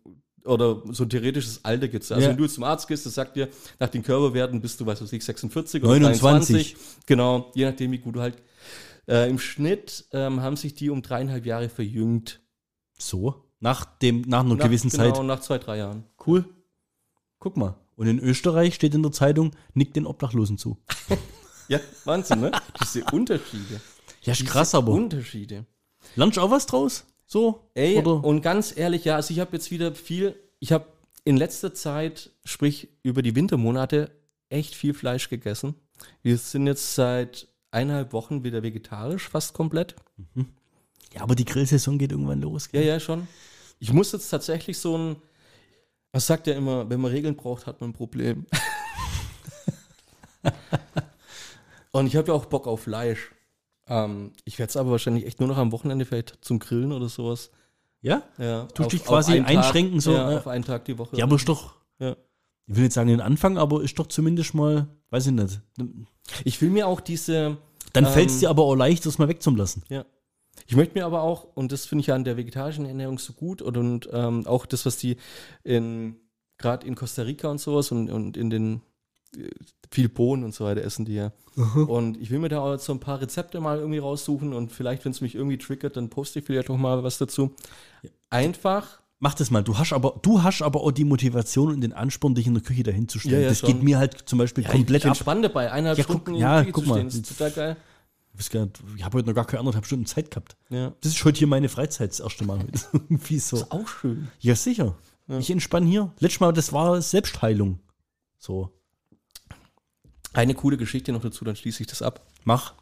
[0.46, 2.30] oder so ein theoretisches Alter gibt Also Ja.
[2.30, 5.24] wenn du zum Arzt gehst, das sagt dir, nach den Körperwerten bist du, weiß ich,
[5.24, 6.74] 46 oder 29.
[6.74, 7.06] 23.
[7.06, 8.42] Genau, je nachdem, wie gut du halt.
[9.08, 12.42] Äh, Im Schnitt ähm, haben sich die um dreieinhalb Jahre verjüngt.
[12.98, 13.44] So.
[13.60, 15.26] Nach, dem, nach einer Nach- gewissen genau, Zeit.
[15.26, 16.04] nach zwei, drei Jahren.
[16.26, 16.46] Cool.
[17.40, 17.76] Guck mal.
[17.96, 20.78] Und in Österreich steht in der Zeitung, nickt den Obdachlosen zu.
[21.70, 22.52] Ja, Wahnsinn, ne?
[22.82, 23.80] Diese Unterschiede.
[24.24, 24.92] Ja, ist Diese krass, aber.
[24.92, 25.66] Unterschiede.
[26.16, 27.06] Lernst du auch was draus?
[27.26, 27.70] So?
[27.76, 28.24] Ey, Oder?
[28.24, 30.88] und ganz ehrlich, ja, also ich habe jetzt wieder viel, ich habe
[31.24, 34.10] in letzter Zeit, sprich über die Wintermonate,
[34.50, 35.76] echt viel Fleisch gegessen.
[36.24, 39.96] Wir sind jetzt seit eineinhalb Wochen wieder vegetarisch, fast komplett.
[41.14, 42.66] Ja, aber die Grillsaison geht irgendwann los.
[42.72, 42.88] Ja, gell?
[42.88, 43.28] ja, schon.
[43.80, 45.18] Ich muss jetzt tatsächlich so ein,
[46.12, 48.48] man sagt ja immer, wenn man Regeln braucht, hat man ein Problem.
[51.92, 53.32] und ich habe ja auch Bock auf Fleisch.
[53.88, 57.10] Ähm, ich werde es aber wahrscheinlich echt nur noch am Wochenende vielleicht zum Grillen oder
[57.10, 57.52] sowas.
[58.02, 58.24] Ja?
[58.38, 60.38] Ja, Tust dich quasi einschränken, Tag, so, ja, ja.
[60.38, 61.18] auf einen Tag die Woche.
[61.18, 61.76] Ja, aber ist doch.
[62.00, 62.16] Ja.
[62.68, 65.62] ich will nicht sagen den Anfang, aber ist doch zumindest mal, weiß ich nicht.
[66.46, 67.58] Ich will mir auch diese.
[67.94, 69.84] Dann Ähm, fällt es dir aber auch leicht, das mal wegzulassen.
[69.90, 70.06] Ja.
[70.68, 73.34] Ich möchte mir aber auch, und das finde ich ja an der vegetarischen Ernährung so
[73.34, 75.18] gut, und, und ähm, auch das, was die
[75.64, 76.16] in
[76.60, 78.82] gerade in Costa Rica und sowas und, und in den
[79.92, 81.32] viel Bohnen und so weiter essen die ja.
[81.88, 85.04] Und ich will mir da auch so ein paar Rezepte mal irgendwie raussuchen und vielleicht,
[85.06, 87.54] wenn es mich irgendwie triggert, dann poste ich vielleicht auch mal was dazu.
[88.30, 89.00] Einfach.
[89.20, 89.64] Mach das mal.
[89.64, 92.64] Du hast aber, du hast aber auch die Motivation und den Ansporn, dich in der
[92.64, 93.36] Küche dahin zu stellen.
[93.36, 93.70] Ja, ja, das schon.
[93.74, 95.10] geht mir halt zum Beispiel komplett ich ab.
[95.12, 96.96] entspanne dabei, eineinhalb Ja, guck- Stunden ja, der Küche guck zu mal.
[96.96, 97.06] stehen.
[97.08, 97.78] Das ist total geil.
[98.38, 100.56] Ich habe heute noch gar keine anderthalb Stunden Zeit gehabt.
[100.70, 100.94] Ja.
[101.02, 102.60] Das ist heute hier meine Freizeit das erste Mal.
[102.60, 102.80] heute.
[102.94, 103.66] Irgendwie so.
[103.70, 104.30] Auch schön.
[104.40, 104.96] Ja, sicher.
[105.28, 106.14] Ich entspanne hier.
[106.20, 107.80] Letztes Mal, das war Selbstheilung.
[108.38, 108.72] So.
[110.34, 112.26] Eine coole Geschichte noch dazu, dann schließe ich das ab.
[112.44, 112.74] Mach.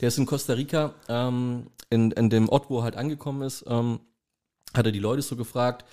[0.00, 3.64] Der ist in Costa Rica, ähm, in, in dem Ort, wo er halt angekommen ist,
[3.68, 4.00] ähm,
[4.74, 5.84] hat er die Leute so gefragt,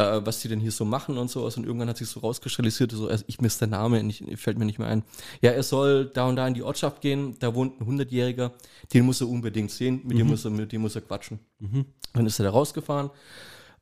[0.00, 1.56] äh, was die denn hier so machen und sowas.
[1.56, 4.64] Und irgendwann hat sich so rauskristallisiert, so, also ich misst der Name, nicht, fällt mir
[4.64, 5.04] nicht mehr ein.
[5.42, 8.52] Ja, er soll da und da in die Ortschaft gehen, da wohnt ein 100-Jähriger,
[8.92, 11.38] den muss er unbedingt sehen, mit dem muss er, mit dem muss er quatschen.
[12.12, 13.10] Dann ist er da rausgefahren,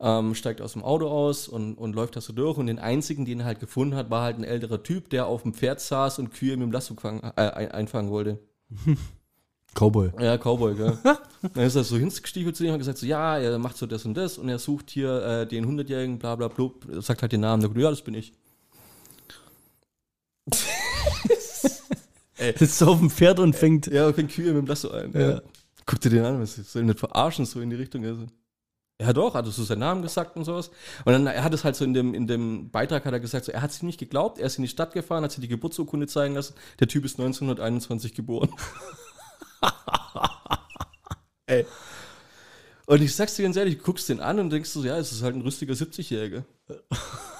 [0.00, 2.56] ähm, steigt aus dem Auto aus und, und läuft da so durch.
[2.58, 5.42] Und den einzigen, den er halt gefunden hat, war halt ein älterer Typ, der auf
[5.42, 8.38] dem Pferd saß und Kühe mit dem Lasso äh, ein- einfangen wollte.
[9.74, 10.10] Cowboy.
[10.18, 10.98] Ja, Cowboy, gell.
[11.54, 13.86] Dann ist er so hingestiefelt zu ihm und hat gesagt, so, ja, er macht so
[13.86, 17.32] das und das und er sucht hier äh, den 100-Jährigen, bla bla blub, sagt halt
[17.32, 17.60] den Namen.
[17.62, 18.32] Der, ja, das bin ich.
[22.56, 23.86] Sitzt auf dem Pferd und fängt.
[23.88, 25.12] Ja, fängt Kühe mit dem Lasso ein.
[25.12, 25.42] Ja.
[25.86, 28.04] Guck dir den an, was ist, soll ihn nicht verarschen, so in die Richtung.
[28.04, 28.26] Also.
[29.00, 30.70] Ja doch, hat so seinen Namen gesagt und sowas.
[31.04, 33.44] Und dann, er hat es halt so in dem, in dem Beitrag hat er gesagt,
[33.44, 35.48] so, er hat sich nicht geglaubt, er ist in die Stadt gefahren, hat sich die
[35.48, 36.54] Geburtsurkunde zeigen lassen.
[36.80, 38.52] Der Typ ist 1921 geboren.
[41.46, 41.64] Ey.
[42.86, 45.12] Und ich sag's dir ganz ehrlich, du guckst den an und denkst so, ja, es
[45.12, 46.42] ist halt ein rüstiger 70-Jähriger.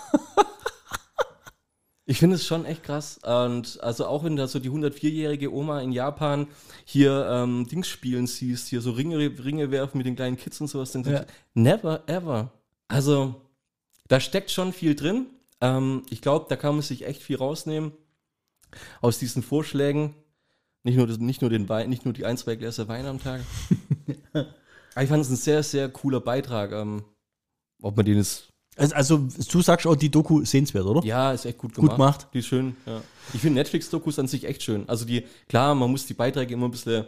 [2.11, 3.19] Ich finde es schon echt krass.
[3.23, 6.47] Und also auch wenn du da so die 104-jährige Oma in Japan
[6.87, 10.69] hier ähm, Dings spielen siehst, hier so Ringe, Ringe werfen mit den kleinen Kids und
[10.69, 11.27] sowas, dann Ja.
[11.53, 12.51] never ever.
[12.89, 13.35] Also
[14.09, 15.27] da steckt schon viel drin.
[15.61, 17.93] Ähm, ich glaube, da kann man sich echt viel rausnehmen
[19.03, 20.15] aus diesen Vorschlägen.
[20.85, 23.21] Nicht nur, das, nicht nur den Wein, nicht nur die ein, zwei Gläser Wein am
[23.21, 23.43] Tag.
[24.33, 26.73] Aber ich fand es ein sehr, sehr cooler Beitrag.
[26.73, 27.05] Ähm,
[27.83, 28.48] ob man den jetzt
[28.79, 31.05] Also, also, du sagst auch, die Doku sehenswert, oder?
[31.05, 31.97] ja, ist echt gut Gut gemacht.
[31.97, 32.29] gemacht.
[32.33, 33.01] Die ist schön, ja.
[33.35, 34.89] Ich finde Netflix-Dokus an sich echt schön.
[34.89, 37.05] Also die, klar, man muss die Beiträge immer ein bisschen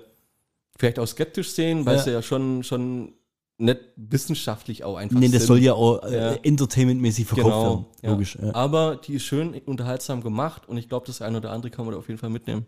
[0.79, 2.03] vielleicht auch skeptisch sehen, weil Ja.
[2.03, 3.15] sie ja schon, schon
[3.59, 5.47] nicht wissenschaftlich auch einfach Nee, das sind.
[5.49, 6.33] soll ja auch äh, Ja.
[6.43, 7.65] entertainmentmäßig verkauft genau.
[7.75, 7.87] werden.
[8.03, 8.11] Ja.
[8.11, 8.39] Logisch.
[8.55, 11.93] Aber die ist schön unterhaltsam gemacht und ich glaube, das eine oder andere kann man
[11.93, 12.67] da auf jeden Fall mitnehmen.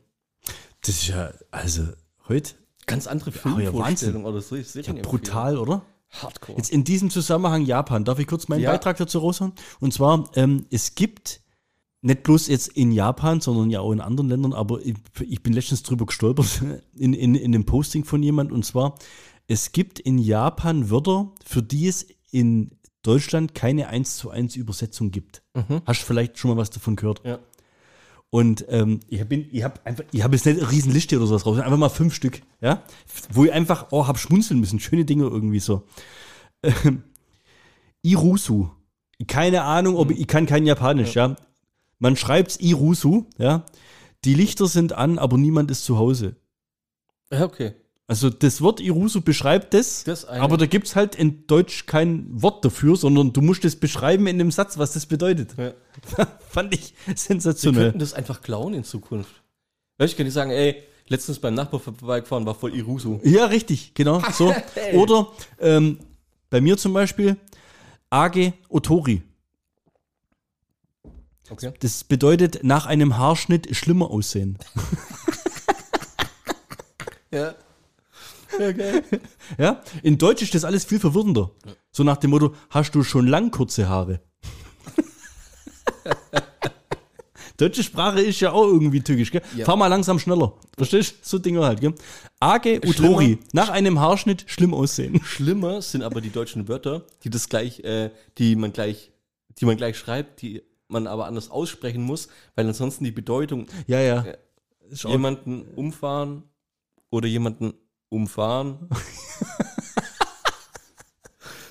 [0.81, 1.85] Das ist ja, also,
[2.29, 2.55] heute
[2.87, 4.57] Ganz andere Filmvorstellungen oder so.
[4.57, 5.83] Ich ja brutal, oder?
[6.13, 6.59] Hardcore.
[6.59, 8.71] Jetzt in diesem Zusammenhang Japan, darf ich kurz meinen Ja.
[8.73, 9.53] Beitrag dazu raushauen?
[9.81, 11.41] Und zwar, ähm, es gibt
[12.03, 15.53] nicht bloß jetzt in Japan, sondern ja auch in anderen Ländern, aber ich, ich bin
[15.53, 16.63] letztens drüber gestolpert
[16.97, 18.97] in, in, in einem Posting von jemand und zwar,
[19.47, 22.73] es gibt in Japan Wörter, für die es in
[23.03, 25.43] Deutschland keine 1 zu 1 Übersetzung gibt.
[25.87, 27.21] Hast du vielleicht schon mal was davon gehört?
[27.25, 27.39] ja.
[28.35, 31.27] Und ähm, ich habe ich hab einfach, ich habe jetzt nicht eine riesen Liste oder
[31.27, 32.83] sowas raus, einfach mal fünf Stück, ja,
[33.31, 35.83] wo ich einfach, oh, hab schmunzeln müssen, schöne Dinge irgendwie so.
[36.63, 37.03] Ähm,
[38.01, 38.71] Irusu,
[39.29, 41.37] keine Ahnung, ob ich kann kein Japanisch, ja.
[41.99, 43.67] Man schreibt's Irusu, ja.
[44.25, 46.37] Die Lichter sind an, aber niemand ist zu Hause.
[47.31, 47.75] ja, okay.
[48.13, 52.63] Also das Wort Irusu beschreibt das, Das aber da gibt's halt in Deutsch kein Wort
[52.63, 55.55] dafür, sondern du musst es beschreiben in dem Satz, was das bedeutet.
[55.57, 55.73] Ja.
[56.51, 57.85] Fand ich sensationell.
[57.85, 59.31] könnten das einfach klauen in Zukunft.
[59.97, 63.19] Ich könnte sagen, ey, letztens beim Nachbar vorbeigefahren, war voll Irusu.
[63.25, 64.23] Ja, richtig, genau.
[64.31, 64.55] So.
[64.93, 65.99] Oder ähm,
[66.51, 67.39] bei mir zum Beispiel
[68.11, 69.23] Age Otori.
[71.49, 71.73] Okay.
[71.81, 74.59] Das bedeutet nach einem Haarschnitt schlimmer aussehen.
[77.31, 77.55] Ja.
[78.59, 79.03] Geil.
[79.59, 79.81] Ja?
[80.03, 81.51] In Deutsch ist das alles viel verwirrender.
[81.91, 84.21] So nach dem Motto, hast du schon lang kurze Haare?
[87.59, 89.43] Deutsche Sprache ist ja auch irgendwie tückisch, gell?
[89.57, 89.65] Ja.
[89.67, 90.55] Fahr mal langsam schneller.
[90.77, 91.17] Verstehst du?
[91.23, 91.95] So Dinge halt, gell?
[92.41, 93.39] Age Utori, Schlimmer.
[93.53, 95.21] nach einem Haarschnitt schlimm aussehen.
[95.23, 99.13] Schlimmer sind aber die deutschen Wörter, die das gleich, äh, die man gleich,
[99.59, 104.01] die man gleich schreibt, die man aber anders aussprechen muss, weil ansonsten die Bedeutung Ja,
[104.01, 104.25] ja.
[105.05, 106.43] Auch- jemanden umfahren
[107.11, 107.75] oder jemanden
[108.13, 108.89] umfahren.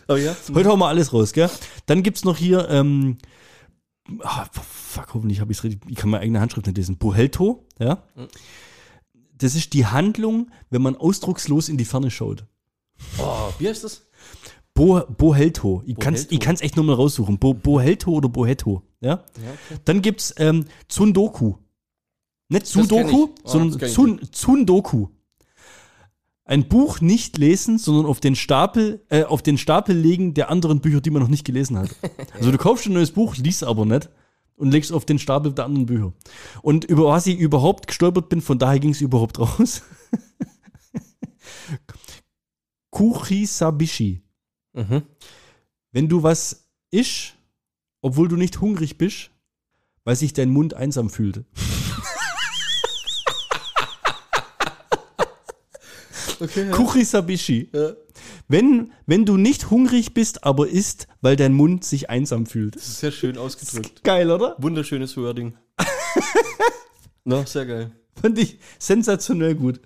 [0.08, 1.50] aber ja, Heute hauen wir alles raus, gell?
[1.86, 3.18] Dann gibt's noch hier, ähm,
[4.22, 6.98] ah, fuck, hoffentlich habe ich es richtig, ich kann meine eigene Handschrift nicht lesen.
[6.98, 8.04] Bohelto, ja?
[9.38, 12.46] Das ist die Handlung, wenn man ausdruckslos in die Ferne schaut.
[13.18, 14.08] oh, wie heißt das?
[14.74, 15.84] Bo, Bohelto.
[15.86, 16.34] Ich kann's, Bohelto.
[16.36, 17.38] ich kann's echt nur mal raussuchen.
[17.40, 18.84] Bo, Bohelto oder Bohetto.
[19.02, 19.10] Ja.
[19.10, 19.82] Ja, okay.
[19.86, 21.56] Dann gibt's ähm, Tsundoku.
[22.52, 23.30] Nicht Sudoku.
[23.44, 25.08] Oh, sondern kenn ich Tsun, Tsundoku.
[26.44, 30.82] Ein Buch nicht lesen, sondern auf den Stapel, äh, auf den Stapel legen der anderen
[30.82, 31.96] Bücher, die man noch nicht gelesen hat.
[32.34, 34.10] Also du kaufst ein neues Buch, liest aber nicht
[34.56, 36.14] und legst auf den Stapel der anderen Bücher.
[36.62, 39.84] Und über was ich überhaupt gestolpert bin, von daher ging es überhaupt raus.
[42.92, 44.22] Kuchisabishi.
[44.74, 45.04] Mhm.
[45.92, 47.36] Wenn du was isch,
[48.02, 49.32] obwohl du nicht hungrig bist,
[50.04, 51.44] weil sich dein Mund einsam fühlt.
[56.42, 56.72] Okay, ja.
[56.72, 57.70] Kuchisabishi.
[57.74, 57.92] Ja.
[58.48, 62.76] Wenn, wenn du nicht hungrig bist, aber isst, weil dein Mund sich einsam fühlt.
[62.76, 64.04] Das ist sehr schön ausgedrückt.
[64.04, 64.56] Geil, oder?
[64.58, 65.54] Wunderschönes Wording.
[67.24, 67.92] no, sehr geil.
[68.20, 69.80] Fand ich sensationell gut.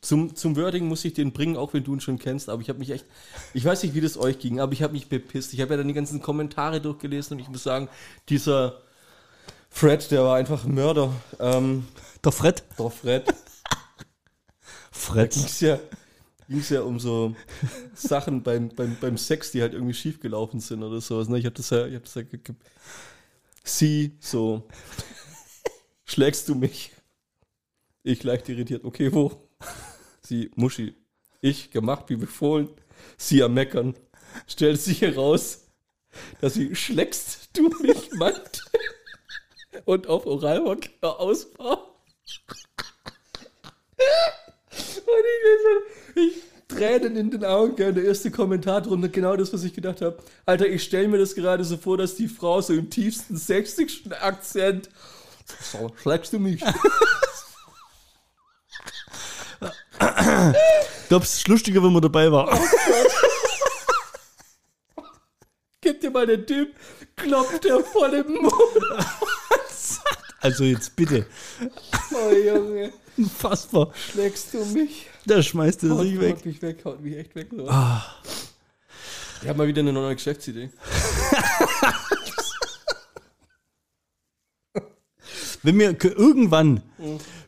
[0.00, 2.68] Zum, zum Wording muss ich den bringen, auch wenn du ihn schon kennst, aber ich
[2.68, 3.04] habe mich echt,
[3.52, 5.52] ich weiß nicht, wie das euch ging, aber ich habe mich bepisst.
[5.52, 7.88] Ich habe ja dann die ganzen Kommentare durchgelesen und ich muss sagen,
[8.28, 8.80] dieser
[9.68, 11.12] Fred, der war einfach ein Mörder.
[11.40, 11.86] Ähm,
[12.24, 12.62] Der Fred.
[12.78, 13.24] der Fred,
[14.98, 15.32] Fred.
[15.32, 15.78] ging es ja,
[16.48, 17.34] ging's ja um so
[17.94, 21.28] Sachen beim, beim, beim Sex, die halt irgendwie schief gelaufen sind oder sowas.
[21.28, 21.38] Ne?
[21.38, 22.22] Ich habe das ja, ich hab das ja
[23.64, 24.66] Sie, so,
[26.04, 26.92] schlägst du mich?
[28.02, 29.48] Ich leicht irritiert, okay, wo?
[30.22, 30.94] Sie, Muschi,
[31.40, 32.68] ich gemacht wie befohlen.
[33.16, 33.94] Sie am Meckern.
[34.46, 35.68] Stellt sich heraus,
[36.40, 38.64] dass sie schlägst du mich meint
[39.84, 41.94] und auf Oralverkehr aus war.
[45.08, 45.24] Und
[46.16, 49.72] ich, ich Tränen in den Augen, gell, der erste Kommentar drunter, genau das, was ich
[49.72, 50.18] gedacht habe.
[50.44, 54.12] Alter, ich stelle mir das gerade so vor, dass die Frau so im tiefsten sächsischen
[54.12, 54.90] Akzent
[55.62, 56.62] so, schlägst du mich?
[61.00, 62.56] Ich glaube, es ist lustiger, wenn man dabei war.
[65.80, 66.74] Gib dir mal den Typ,
[67.16, 68.52] klopft der voll im Mund.
[70.40, 71.26] Also jetzt bitte.
[72.12, 73.92] Oh Junge, Unfassbar.
[74.12, 75.06] schlägst du mich?
[75.26, 76.36] Da schmeißt er sich weg.
[76.36, 77.48] haut mich weg, haut mich echt weg.
[77.50, 77.64] So.
[77.64, 80.70] Ich habe mal wieder eine neue Geschäftsidee.
[85.62, 86.82] Wenn wir irgendwann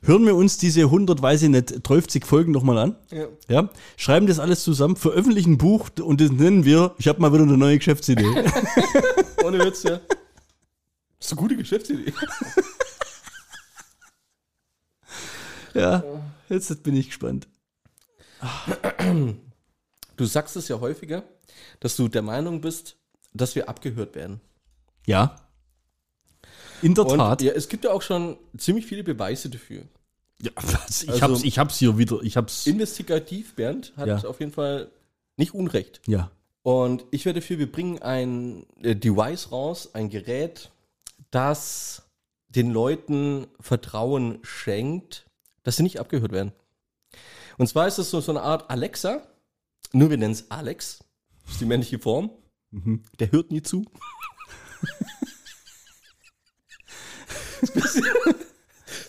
[0.03, 2.97] hören wir uns diese 100, weiß ich nicht, 30 Folgen nochmal an.
[3.11, 3.27] Ja.
[3.49, 7.33] Ja, schreiben das alles zusammen, veröffentlichen ein Buch und das nennen wir, ich habe mal
[7.33, 8.27] wieder eine neue Geschäftsidee.
[9.45, 10.01] Ohne Witz, ja.
[11.19, 12.15] Das ist eine gute Geschäftsidee.
[15.75, 16.03] Ja,
[16.49, 17.49] jetzt bin ich gespannt.
[20.17, 21.23] Du sagst es ja häufiger,
[21.81, 22.97] dass du der Meinung bist,
[23.33, 24.41] dass wir abgehört werden.
[25.07, 25.37] Ja.
[26.83, 27.41] In der Und Tat.
[27.43, 29.85] ja, es gibt ja auch schon ziemlich viele Beweise dafür.
[30.43, 30.51] Ja,
[30.91, 32.21] ich, Also- hab's, ich hab's hier wieder.
[32.23, 32.67] Ich hab's.
[32.67, 34.19] Investigativ, Bernd, hat Ja.
[34.29, 34.91] auf jeden Fall
[35.37, 36.01] nicht Unrecht.
[36.07, 36.31] ja.
[36.63, 40.71] Und ich werde dafür, wir bringen ein äh, Device raus, ein Gerät,
[41.31, 42.03] das
[42.49, 45.25] den Leuten Vertrauen schenkt,
[45.63, 46.53] dass sie nicht abgehört werden.
[47.59, 49.23] Und zwar ist es so, so eine Art Alexa,
[49.93, 51.05] nur wir nennen es Alex,
[51.45, 52.31] das ist die männliche Form.
[53.19, 53.85] Der hört nie zu.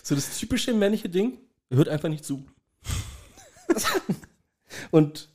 [0.02, 1.38] So das typische männliche Ding,
[1.70, 2.44] hört einfach nicht zu.
[4.90, 5.30] Und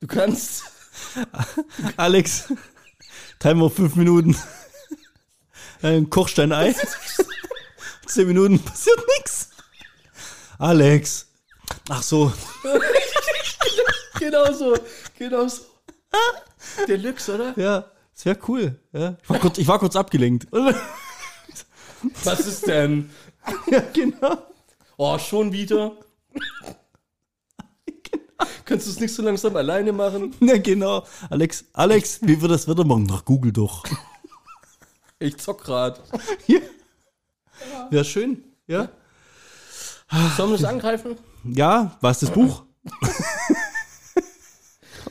[0.00, 0.62] du kannst
[1.96, 2.52] Alex,
[3.38, 4.36] Timer fünf Minuten.
[5.82, 6.74] Ein Kochstein Ei.
[8.06, 9.50] Zehn Minuten passiert nichts.
[10.62, 11.26] Alex.
[11.88, 12.32] Ach so.
[14.18, 14.76] Genau so,
[15.18, 15.62] genau so.
[16.86, 17.58] Deluxe, oder?
[17.58, 18.78] Ja, das wäre cool.
[18.92, 19.16] Ja.
[19.20, 20.46] Ich, war kurz, ich war kurz abgelenkt.
[22.22, 23.10] Was ist denn?
[23.68, 24.38] ja, genau.
[24.96, 25.96] Oh, schon wieder?
[28.64, 30.36] Kannst du es nicht so langsam alleine machen?
[30.40, 31.04] Ja, genau.
[31.28, 33.06] Alex, Alex, wie wird das Wetter morgen?
[33.06, 33.82] Nach Google doch.
[35.18, 36.00] Ich zock grad.
[36.46, 36.60] Ja.
[37.90, 38.44] Wäre schön.
[38.68, 38.88] Ja.
[40.36, 41.16] Sollen wir das angreifen?
[41.44, 42.64] Ja, was das Buch?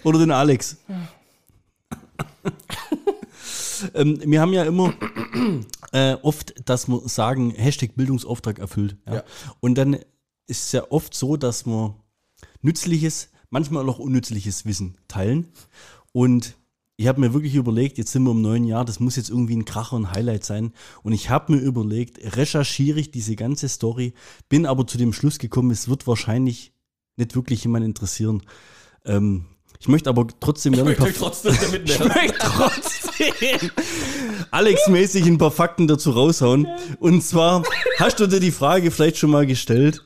[0.04, 0.78] Oder den Alex?
[3.94, 4.94] ähm, wir haben ja immer
[5.92, 8.98] äh, oft, dass wir sagen, Hashtag Bildungsauftrag erfüllt.
[9.08, 9.16] Ja?
[9.16, 9.24] Ja.
[9.60, 9.96] Und dann
[10.48, 11.96] ist es ja oft so, dass wir
[12.62, 15.52] nützliches, manchmal auch unnützliches Wissen teilen.
[16.14, 16.56] Und
[17.02, 19.56] ich habe mir wirklich überlegt, jetzt sind wir im neuen Jahr, das muss jetzt irgendwie
[19.56, 20.72] ein Kracher und Highlight sein.
[21.02, 24.14] Und ich habe mir überlegt, recherchiere ich diese ganze Story,
[24.50, 26.74] bin aber zu dem Schluss gekommen, es wird wahrscheinlich
[27.18, 28.44] nicht wirklich jemand interessieren.
[29.04, 29.46] Ähm,
[29.80, 32.08] ich möchte aber trotzdem Ich gerne ein möchte trotzdem damit nerven.
[32.08, 33.72] möchte trotzdem
[34.52, 36.68] Alex-mäßig ein paar Fakten dazu raushauen.
[37.00, 37.64] Und zwar,
[37.98, 40.04] hast du dir die Frage vielleicht schon mal gestellt?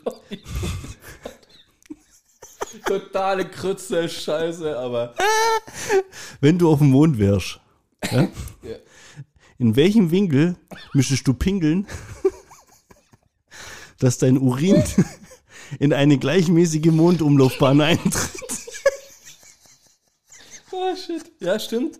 [2.85, 5.15] Totale Krütze, Scheiße, aber.
[6.41, 7.59] Wenn du auf dem Mond wärst,
[8.11, 8.23] ja?
[8.63, 8.75] Ja.
[9.57, 10.55] in welchem Winkel
[10.93, 11.87] müsstest du pinkeln,
[13.99, 14.83] dass dein Urin
[15.79, 18.31] in eine gleichmäßige Mondumlaufbahn eintritt?
[20.71, 21.31] Oh, shit.
[21.39, 21.99] Ja, stimmt.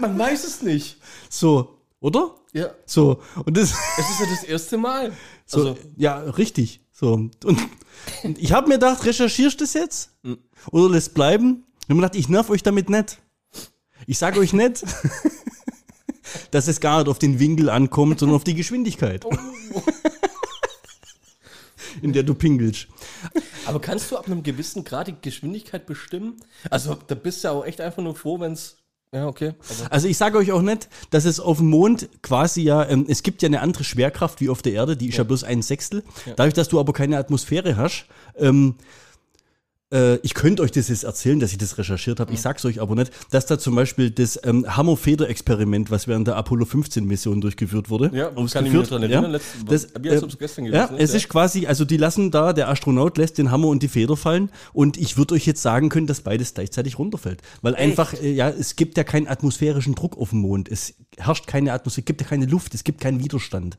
[0.00, 0.98] Man weiß es nicht.
[1.30, 2.34] So, oder?
[2.52, 2.70] Ja.
[2.84, 5.12] So, und das, Es ist ja das erste Mal.
[5.46, 6.85] so Also, ja, richtig.
[6.98, 7.60] So, und, und
[8.38, 10.12] ich habe mir gedacht, recherchierst du das jetzt?
[10.24, 10.38] Hm.
[10.70, 11.66] Oder lässt bleiben?
[11.80, 13.18] Ich habe mir gedacht, ich nerv euch damit nicht.
[14.06, 14.82] Ich sage euch nicht,
[16.52, 19.26] dass es gar nicht auf den Winkel ankommt, sondern auf die Geschwindigkeit.
[19.26, 19.30] Oh.
[22.00, 22.88] In der du pinkelst.
[23.66, 26.36] aber kannst du ab einem gewissen Grad die Geschwindigkeit bestimmen?
[26.70, 28.78] Also, da bist du ja auch echt einfach nur froh, wenn es.
[29.12, 29.54] Ja, okay.
[29.68, 33.06] Also, Also ich sage euch auch nicht, dass es auf dem Mond quasi ja, ähm,
[33.08, 35.62] es gibt ja eine andere Schwerkraft wie auf der Erde, die ist ja, bloß ein
[35.62, 36.02] Sechstel.
[36.36, 38.74] Dadurch, dass du aber keine Atmosphäre hast, ähm,
[39.92, 42.80] äh, ich könnte euch das jetzt erzählen, dass ich das recherchiert habe, ich sag's euch
[42.80, 47.88] aber nicht, dass da zum Beispiel das ähm, Hammer-Feder-Experiment, was während der Apollo 15-Mission durchgeführt
[47.90, 49.10] wurde, Ja, kann ich mich ausgeführt.
[49.10, 50.00] ja, letzten- das, äh,
[50.38, 51.16] gestern ja, gewesen ist, es ja.
[51.18, 54.50] ist quasi, also die lassen da, der Astronaut lässt den Hammer und die Feder fallen
[54.72, 57.42] und ich würde euch jetzt sagen können, dass beides gleichzeitig runterfällt.
[57.62, 60.68] Weil einfach, äh, ja, es gibt ja keinen atmosphärischen Druck auf dem Mond.
[60.70, 63.78] Es herrscht keine Atmosphäre, es gibt ja keine Luft, es gibt keinen Widerstand.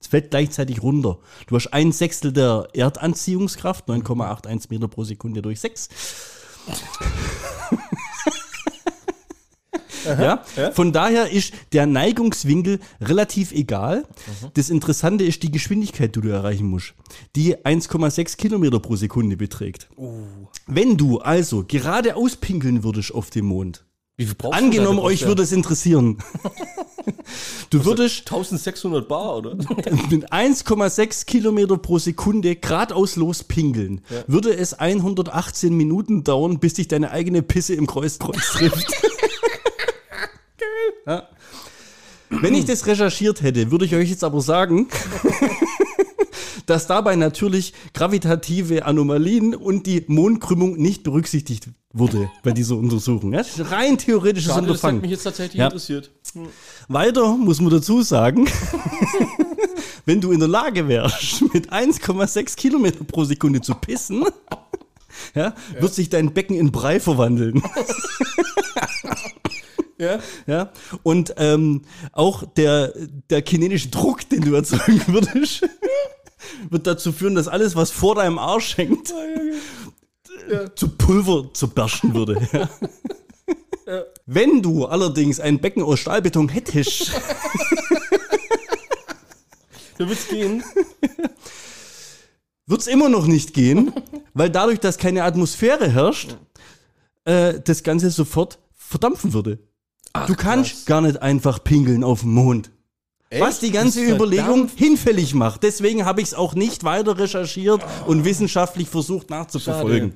[0.00, 1.18] Es fällt gleichzeitig runter.
[1.48, 5.88] Du hast ein Sechstel der Erdanziehungskraft, 9,81 Meter pro Sekunde durch 6.
[10.06, 10.44] ja?
[10.72, 14.06] Von daher ist der Neigungswinkel relativ egal.
[14.54, 16.94] Das Interessante ist die Geschwindigkeit, die du erreichen musst,
[17.34, 19.88] die 1,6 Kilometer pro Sekunde beträgt.
[20.66, 23.84] Wenn du also geradeaus pinkeln würdest auf dem Mond,
[24.50, 26.18] angenommen euch würde es interessieren,
[27.70, 29.54] du würdest 1600 Bar, oder?
[30.10, 36.88] mit 1,6 Kilometer pro Sekunde geradeaus los pinkeln, würde es 118 Minuten dauern, bis dich
[36.88, 38.86] deine eigene Pisse im Kreuzkreuz trifft.
[41.06, 41.28] ja.
[42.30, 44.88] Wenn ich das recherchiert hätte, würde ich euch jetzt aber sagen,
[46.68, 53.32] dass dabei natürlich gravitative Anomalien und die Mondkrümmung nicht berücksichtigt wurde bei dieser Untersuchung.
[53.32, 55.00] Ja, rein theoretisches Schade, das hat Unterfangen.
[55.00, 55.66] mich jetzt tatsächlich Ja.
[55.66, 56.10] interessiert.
[56.88, 58.46] Weiter muss man dazu sagen,
[60.04, 64.24] wenn du in der Lage wärst, mit 1,6 Kilometer pro Sekunde zu pissen,
[65.34, 67.62] ja, wird sich dein Becken in Brei verwandeln.
[70.00, 70.20] Ja.
[70.46, 70.70] Ja?
[71.02, 72.92] Und ähm, auch der,
[73.30, 75.68] der kinetische Druck, den du erzeugen würdest,
[76.70, 79.12] wird dazu führen, dass alles, was vor deinem Arsch hängt,
[80.74, 82.46] zu Pulver zerbersten würde.
[82.52, 82.68] Ja.
[84.26, 87.10] Wenn du allerdings ein Becken aus Stahlbeton hättest,
[89.98, 90.62] Da wird's gehen.
[92.66, 93.92] wird es immer noch nicht gehen,
[94.34, 96.36] weil dadurch, dass keine Atmosphäre herrscht,
[97.24, 99.58] äh, das Ganze sofort verdampfen würde.
[100.26, 100.84] du kannst krass.
[100.84, 102.70] gar nicht einfach pingeln auf dem Mond.
[103.36, 105.62] Was die ganze Überlegung hinfällig macht.
[105.62, 110.14] Deswegen habe ich es auch nicht weiter recherchiert und wissenschaftlich versucht nachzuverfolgen.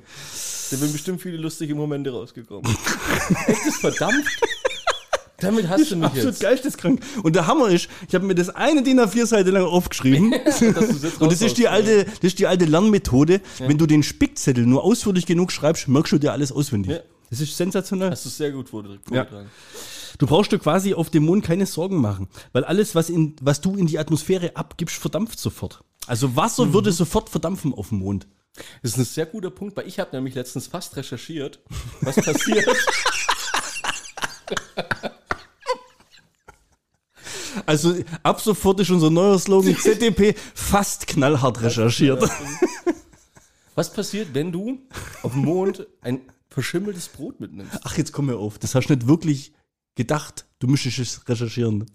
[0.71, 2.63] Da sind bestimmt viele lustige Momente rausgekommen.
[3.47, 4.25] Echt, ist verdammt.
[5.37, 6.39] Damit hast du mich Absolut jetzt.
[6.39, 7.01] geisteskrank.
[7.21, 10.33] Und der Hammer ist, ich habe mir das eine DIN A4-Seite lang aufgeschrieben.
[11.19, 13.41] und das ist, die alte, das ist die alte Lernmethode.
[13.59, 16.93] Wenn du den Spickzettel nur ausführlich genug schreibst, merkst du dir alles auswendig.
[16.93, 16.99] Ja.
[17.29, 18.09] Das ist sensationell.
[18.11, 19.49] Hast du sehr gut vorge- vorgetragen.
[20.17, 23.61] Du brauchst dir quasi auf dem Mond keine Sorgen machen, weil alles, was, in, was
[23.61, 25.83] du in die Atmosphäre abgibst, verdampft sofort.
[26.07, 26.73] Also Wasser Mhm.
[26.73, 28.27] würde sofort verdampfen auf dem Mond.
[28.83, 31.59] Das ist ein sehr guter Punkt, weil ich habe nämlich letztens fast recherchiert,
[32.01, 32.67] was passiert.
[37.65, 42.27] Also ab sofort ist unser neuer Slogan ZDP fast knallhart recherchiert.
[43.75, 44.79] was passiert, wenn du
[45.21, 47.79] auf dem Mond ein verschimmeltes Brot mitnimmst?
[47.83, 48.57] Ach, jetzt komm mir auf.
[48.57, 49.53] Das hast du nicht wirklich
[49.95, 50.45] gedacht.
[50.59, 51.85] Du müsstest es recherchieren.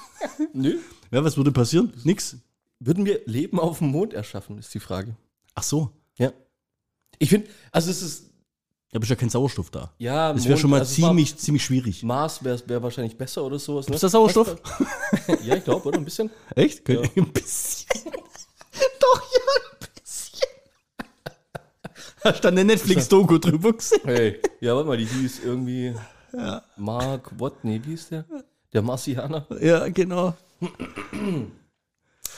[0.52, 0.78] Nö.
[1.10, 1.92] Ja, was würde passieren?
[2.04, 2.36] Nix.
[2.78, 5.16] Würden wir Leben auf dem Mond erschaffen, ist die Frage.
[5.54, 5.90] Ach so.
[6.18, 6.32] Ja.
[7.18, 8.30] Ich finde, also es ist,
[8.90, 9.92] Da ist ja kein Sauerstoff da.
[9.98, 12.02] ja, Das wäre Mond- schon mal also es war- ziemlich, ziemlich schwierig.
[12.02, 13.88] Mars wäre wär wahrscheinlich besser oder sowas.
[13.88, 13.94] Ne?
[13.94, 14.56] Ist da Sauerstoff?
[15.44, 15.98] Ja, ich glaube, oder?
[15.98, 16.30] Ein bisschen.
[16.56, 16.88] Echt?
[16.88, 17.00] Ja.
[17.00, 17.86] Ein bisschen.
[19.00, 19.40] Doch, ja,
[19.80, 20.48] ein bisschen.
[22.24, 24.00] Hast du eine Netflix-Doku drüber gesehen?
[24.04, 24.40] Hey.
[24.60, 25.94] Ja, warte mal, die hieß irgendwie
[26.76, 27.64] Mark, what?
[27.64, 28.24] Nee, wie hieß der?
[28.72, 29.46] Der Marsianer.
[29.60, 30.34] Ja, genau.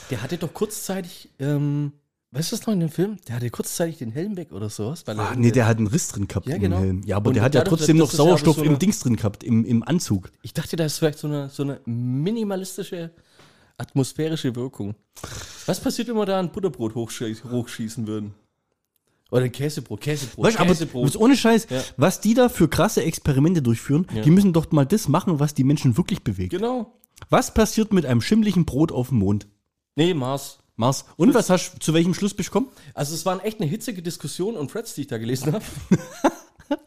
[0.09, 1.93] Der hatte doch kurzzeitig, ähm,
[2.31, 3.17] weißt du das noch in dem Film?
[3.27, 5.05] Der hatte kurzzeitig den Helm weg oder sowas.
[5.07, 6.79] Weil Ah, nee, der hat einen Riss drin gehabt Ja, im genau.
[6.79, 7.01] Helm.
[7.05, 9.43] Ja, aber Und der hat ja trotzdem noch ja Sauerstoff so im Dings drin gehabt,
[9.43, 10.31] im, im Anzug.
[10.41, 13.11] Ich dachte, da ist vielleicht so eine, so eine minimalistische
[13.77, 14.95] atmosphärische Wirkung.
[15.65, 18.33] Was passiert, wenn wir da ein Butterbrot hochschie hochschießen würden?
[19.31, 21.07] Oder Käsebrot, Käsebrot, Weißt, du, aber Käsebrot.
[21.07, 21.81] was ohne Scheiß, Ja.
[21.97, 24.21] was die da für krasse Experimente durchführen, Ja.
[24.21, 26.51] die müssen doch mal das machen, was die Menschen wirklich bewegt.
[26.51, 26.93] genau.
[27.29, 29.47] Was passiert mit einem schimmlichen Brot auf dem Mond?
[29.95, 30.59] Nee, Mars.
[30.75, 31.05] Mars.
[31.15, 32.71] Und was hast zu welchem Schluss bist du gekommen?
[32.93, 35.63] Also es waren echt eine hitzige Diskussion und Threads, die ich da gelesen habe.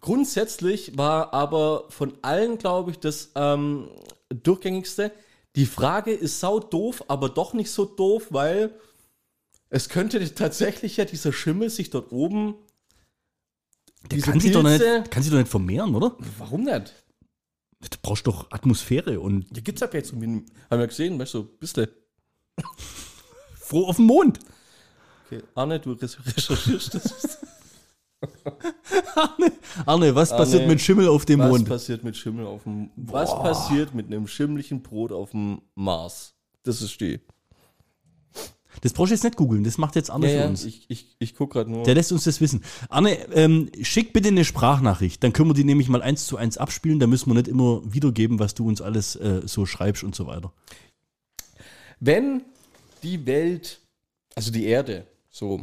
[0.00, 3.88] Grundsätzlich war aber von allen, glaube ich, das ähm,
[4.30, 5.12] durchgängigste.
[5.54, 8.74] Die Frage ist sau doof, aber doch nicht so doof, weil
[9.72, 12.54] es könnte tatsächlich ja dieser Schimmel sich dort oben.
[14.10, 16.16] Der diese kann sich, doch Pilze- nicht, kann sich doch nicht vermehren, oder?
[16.38, 16.92] Warum nicht?
[17.80, 21.34] Du brauchst doch Atmosphäre und Hier gibt's ab jetzt, so wie- haben wir gesehen, weißt
[21.34, 21.88] du, ein bisschen.
[23.56, 24.38] froh auf dem Mond.
[25.26, 27.38] Okay, Arne, du recherchierst das.
[29.86, 31.68] Arne, was passiert mit Schimmel auf dem Was Mond?
[31.68, 36.34] passiert mit Schimmel auf dem Was passiert mit einem schimmlichen Brot auf dem Mars?
[36.64, 37.20] Das ist die.
[38.80, 40.64] Das brauchst du jetzt nicht googeln, das macht jetzt Arne Ja, für ja, uns.
[40.64, 41.84] ich, ich, ich guck gerade nur.
[41.84, 42.62] Der lässt uns das wissen.
[42.88, 45.22] Arne, ähm, schick bitte eine Sprachnachricht.
[45.22, 46.98] Dann können wir die nämlich mal eins zu eins abspielen.
[46.98, 50.26] Da müssen wir nicht immer wiedergeben, was du uns alles äh, so schreibst und so
[50.26, 50.52] weiter.
[52.00, 52.42] Wenn
[53.02, 53.80] die Welt,
[54.34, 55.62] also die Erde, so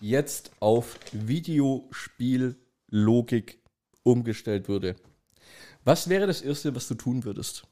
[0.00, 3.58] jetzt auf Videospiellogik
[4.02, 4.96] umgestellt würde,
[5.84, 7.64] was wäre das Erste, was du tun würdest?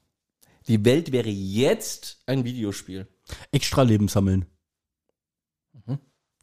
[0.67, 3.07] Die Welt wäre jetzt ein Videospiel.
[3.51, 4.45] Extra Leben sammeln.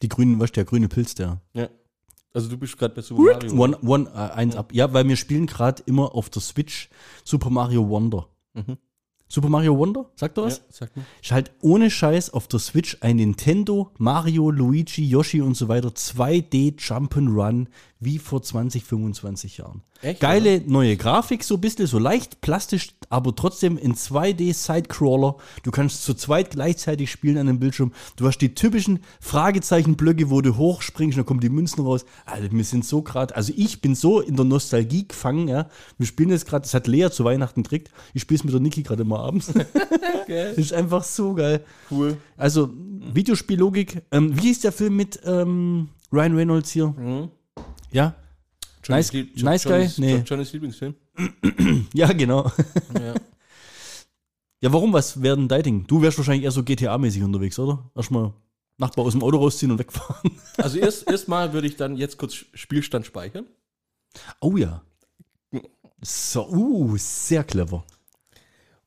[0.02, 1.40] Die grünen, was der grüne Pilz, der.
[1.52, 1.68] Ja.
[2.32, 3.52] Also du bist gerade bei Super Mario.
[3.52, 4.72] One, one, äh, eins ab.
[4.72, 6.88] Ja, weil wir spielen gerade immer auf der Switch
[7.24, 8.28] Super Mario Wonder.
[8.54, 8.78] Mhm.
[9.32, 10.06] Super Mario Wonder?
[10.16, 10.62] Sagt er Ja, was?
[10.70, 11.04] sag mal.
[11.22, 15.90] Ist halt ohne Scheiß auf der Switch ein Nintendo, Mario, Luigi, Yoshi und so weiter
[15.90, 17.68] 2D Jump'n'Run
[18.02, 19.82] wie vor 20, 25 Jahren.
[20.00, 25.36] Echt, Geile neue Grafik, so ein bisschen, so leicht plastisch, aber trotzdem in 2D Sidecrawler.
[25.62, 27.92] Du kannst zu zweit gleichzeitig spielen an dem Bildschirm.
[28.16, 32.06] Du hast die typischen Fragezeichenblöcke, wo du hochspringst, dann kommen die Münzen raus.
[32.24, 35.68] Alter, wir sind so gerade, also ich bin so in der Nostalgie gefangen, ja.
[35.98, 37.90] Wir spielen jetzt gerade, das hat Lea zu Weihnachten gekriegt.
[38.14, 39.52] Ich spiele es mit der Niki gerade immer abends.
[40.28, 41.64] Das ist einfach so geil.
[41.90, 42.16] Cool.
[42.36, 44.02] Also, Videospiellogik.
[44.12, 46.88] Ähm, wie hieß der Film mit ähm, Ryan Reynolds hier?
[46.88, 47.30] Mhm.
[47.90, 48.14] Ja?
[48.88, 49.72] Nice- Lieb- Nice Guy?
[49.72, 50.22] Johnnys, Nee.
[50.24, 50.94] Johnnys Lieblingsfilm.
[51.94, 52.50] Ja, genau.
[52.94, 53.14] Ja.
[54.62, 54.92] Ja, warum?
[54.92, 55.86] Was wäre denn dein Ding?
[55.86, 57.90] Du wärst wahrscheinlich eher so GTA-mäßig unterwegs, oder?
[57.96, 58.34] Erstmal
[58.76, 60.30] Nachbar aus dem Auto rausziehen und wegfahren.
[60.58, 63.46] Also erst erstmal würde ich dann jetzt kurz Spielstand speichern.
[64.40, 64.82] Oh ja.
[66.02, 67.84] So, uh, sehr clever.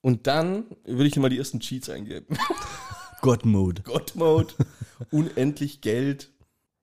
[0.03, 2.37] Und dann würde ich mal die ersten Cheats eingeben.
[3.21, 3.83] God-Mode.
[3.83, 4.53] God-Mode,
[5.11, 6.29] unendlich Geld.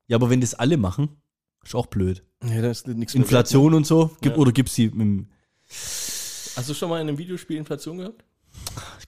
[0.08, 1.20] Ja, aber wenn das alle machen,
[1.62, 2.24] ist auch blöd.
[2.42, 4.16] Ja, das ist nichts mehr Inflation und so.
[4.22, 4.38] Gib, Ja.
[4.38, 5.28] Oder gibt's die mit dem.
[5.68, 8.24] Hast du schon mal in einem Videospiel Inflation gehabt?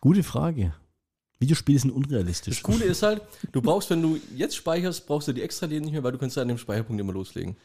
[0.02, 0.74] Gute Frage.
[1.38, 2.56] Videospiele sind unrealistisch.
[2.56, 5.86] Das Coole ist halt, du brauchst, wenn du jetzt speicherst, brauchst du die extra Leben
[5.86, 7.56] nicht mehr, weil du kannst an dem Speicherpunkt immer loslegen.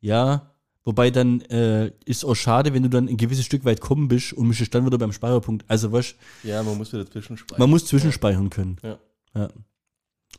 [0.00, 0.51] Ja,
[0.84, 4.32] wobei dann äh, ist auch schade, wenn du dann ein gewisses Stück weit kommen bist
[4.32, 5.64] und müsstest dann wieder beim Speicherpunkt.
[5.68, 7.60] Also was, Ja, man muss wieder dazwischen speichern.
[7.60, 8.76] man muss zwischenspeichern können.
[8.82, 8.98] Ja.
[9.34, 9.48] Ja.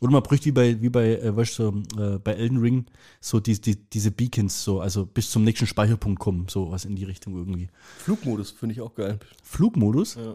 [0.00, 2.86] Oder man bräuchte wie bei, wie bei, äh, weißt du, so, äh, bei Elden Ring
[3.20, 6.96] so die, die, diese Beacons, so, also bis zum nächsten Speicherpunkt kommen, so was in
[6.96, 7.68] die Richtung irgendwie.
[7.98, 9.20] Flugmodus finde ich auch geil.
[9.44, 10.34] Flugmodus, Ja.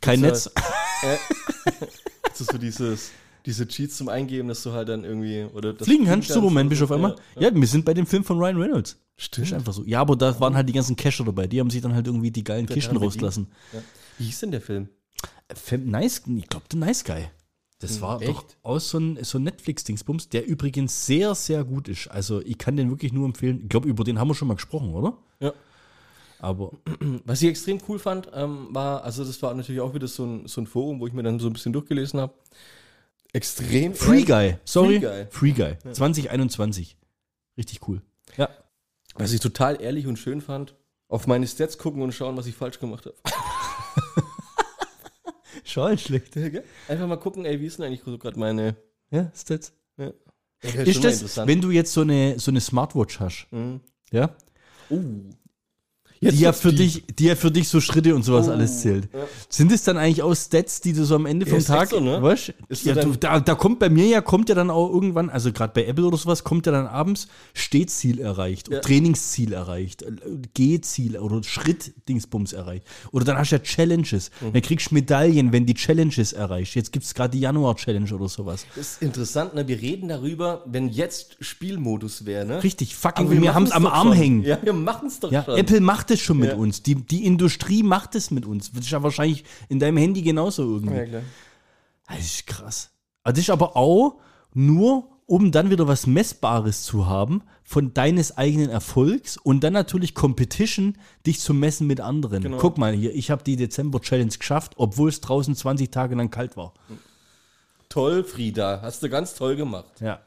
[0.00, 0.50] kein Netz.
[2.22, 3.10] Das ist so dieses,
[3.48, 5.44] diese Cheats zum Eingeben, dass du halt dann irgendwie.
[5.54, 7.16] Oder das Fliegen kannst, Superman oder bist auf einmal.
[7.36, 8.92] Ja, Ja, wir sind bei dem Film von Ryan Reynolds.
[9.16, 9.52] Ist Stimmt.
[9.54, 9.84] einfach so.
[9.84, 11.46] Ja, aber da waren halt die ganzen Cacher dabei.
[11.48, 13.48] Die haben sich dann halt irgendwie die geilen Der Kisten rausgelassen.
[13.72, 13.80] Ja.
[14.18, 14.88] Wie hieß denn der Film?
[15.52, 17.24] Fem- Nice, ich glaube, der Nice Guy.
[17.80, 18.30] Das Hm, war echt?
[18.30, 22.08] doch aus so ein, so Netflix-Dingsbums, der übrigens sehr, sehr gut ist.
[22.08, 23.60] Also ich kann den wirklich nur empfehlen.
[23.62, 25.16] Ich glaube, über den haben wir schon mal gesprochen, oder?
[25.40, 25.52] Ja.
[26.40, 26.72] Aber
[27.24, 30.46] Was ich extrem cool fand, ähm, war, also das war natürlich auch wieder so ein,
[30.46, 32.34] so ein Forum, wo ich mir dann so ein bisschen durchgelesen habe.
[33.32, 33.94] Extrem.
[33.94, 35.00] Free Guy, sorry.
[35.00, 35.26] Free Guy.
[35.30, 35.92] Free Guy.
[35.92, 36.96] 2021.
[37.56, 38.02] Richtig cool.
[38.36, 38.48] Ja.
[39.14, 40.74] Was ich total ehrlich und schön fand,
[41.08, 43.16] auf meine Stats gucken und schauen, was ich falsch gemacht habe.
[45.64, 46.36] Schau schlecht.
[46.88, 48.76] Einfach mal gucken, ey, wie ist denn eigentlich so gerade meine.
[49.10, 49.72] Ja, ist das.
[49.96, 50.12] Ja.
[50.62, 53.80] Ist das, wenn du jetzt so eine, so eine Smartwatch hast, Mhm.
[54.10, 54.34] ja,
[54.90, 55.00] Oh.
[56.20, 59.08] Die ja, für dich, die ja für dich so Schritte und sowas Oh, alles zählt.
[59.12, 59.20] ja.
[59.48, 62.00] Sind es dann eigentlich auch Stats, die du so am Ende Ja, vom Tag, so,
[62.00, 62.22] ne?
[62.22, 64.88] weißt Ist ja, so du, da, da kommt bei mir ja, kommt ja dann auch
[64.92, 68.80] irgendwann, also gerade bei Apple oder sowas, kommt ja dann abends Stehziel erreicht, Ja.
[68.80, 70.12] Trainingsziel erreicht, äh,
[70.54, 72.84] Gehziel oder Schrittdingsbums erreicht.
[73.12, 74.30] Oder dann hast du ja Challenges.
[74.40, 74.52] Mhm.
[74.52, 76.74] Dann kriegst du Medaillen, wenn die Challenges erreichst.
[76.74, 78.66] Jetzt gibt es gerade die Januar-Challenge oder sowas.
[78.76, 79.66] Das ist interessant, ne?
[79.68, 82.62] Wir reden darüber, wenn jetzt Spielmodus wäre, ne?
[82.62, 84.16] Richtig, fucking, Aber wir, haben es am Arm schon.
[84.16, 84.42] hängen.
[84.44, 85.56] Ja, wir machen es doch Ja, schon.
[85.56, 86.56] Apple macht es schon mit Ja.
[86.56, 86.82] uns.
[86.82, 88.70] Die, die Industrie macht es mit uns.
[88.72, 90.96] Das ist ja wahrscheinlich in deinem Handy genauso irgendwie.
[90.96, 91.22] Ja, klar.
[92.08, 92.90] Das ist krass.
[93.22, 94.18] Also Das ist aber auch
[94.54, 100.14] nur, um dann wieder was Messbares zu haben von deines eigenen Erfolgs und dann natürlich
[100.14, 100.96] Competition,
[101.26, 102.42] dich zu messen mit anderen.
[102.42, 102.56] Genau.
[102.56, 106.56] Guck mal hier, ich habe die Dezember-Challenge geschafft, obwohl es draußen 20 Tage lang kalt
[106.56, 106.72] war.
[107.90, 108.80] Toll, Frieda.
[108.82, 110.00] Hast du ganz toll gemacht.
[110.00, 110.20] Ja.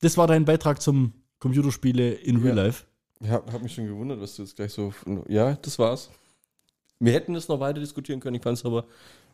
[0.00, 2.64] Das war dein Beitrag zum Computerspiele in Real Ja.
[2.64, 2.84] Life.
[3.20, 4.92] Ja, hab mich schon gewundert, was du jetzt gleich so.
[5.28, 6.10] Ja, das war's.
[6.98, 8.36] Wir hätten das noch weiter diskutieren können.
[8.36, 8.84] Ich fand es aber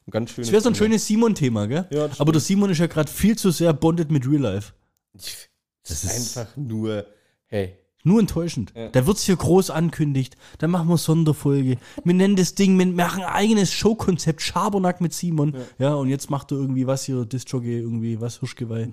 [0.06, 0.48] ein ganz schönes.
[0.48, 0.84] Das wäre so ein Thema.
[0.86, 1.86] schönes Simon-Thema, gell?
[1.90, 4.72] Ja, das Aber der Simon ist ja gerade viel zu sehr bonded mit Real Life.
[5.12, 5.48] Das
[5.84, 7.06] Das ist einfach nur.
[7.46, 7.76] Hey.
[8.04, 8.72] Nur enttäuschend.
[8.74, 8.88] Ja.
[8.88, 10.36] Da wird's hier groß ankündigt.
[10.58, 11.78] Dann machen wir Sonderfolge.
[12.02, 15.54] Wir nennen das Ding, wir machen ein eigenes Showkonzept, Schabernack mit Simon.
[15.78, 15.94] Ja.
[15.94, 18.90] und jetzt macht er irgendwie was hier, Disc-Jockey, irgendwie was, Hirschgeweih.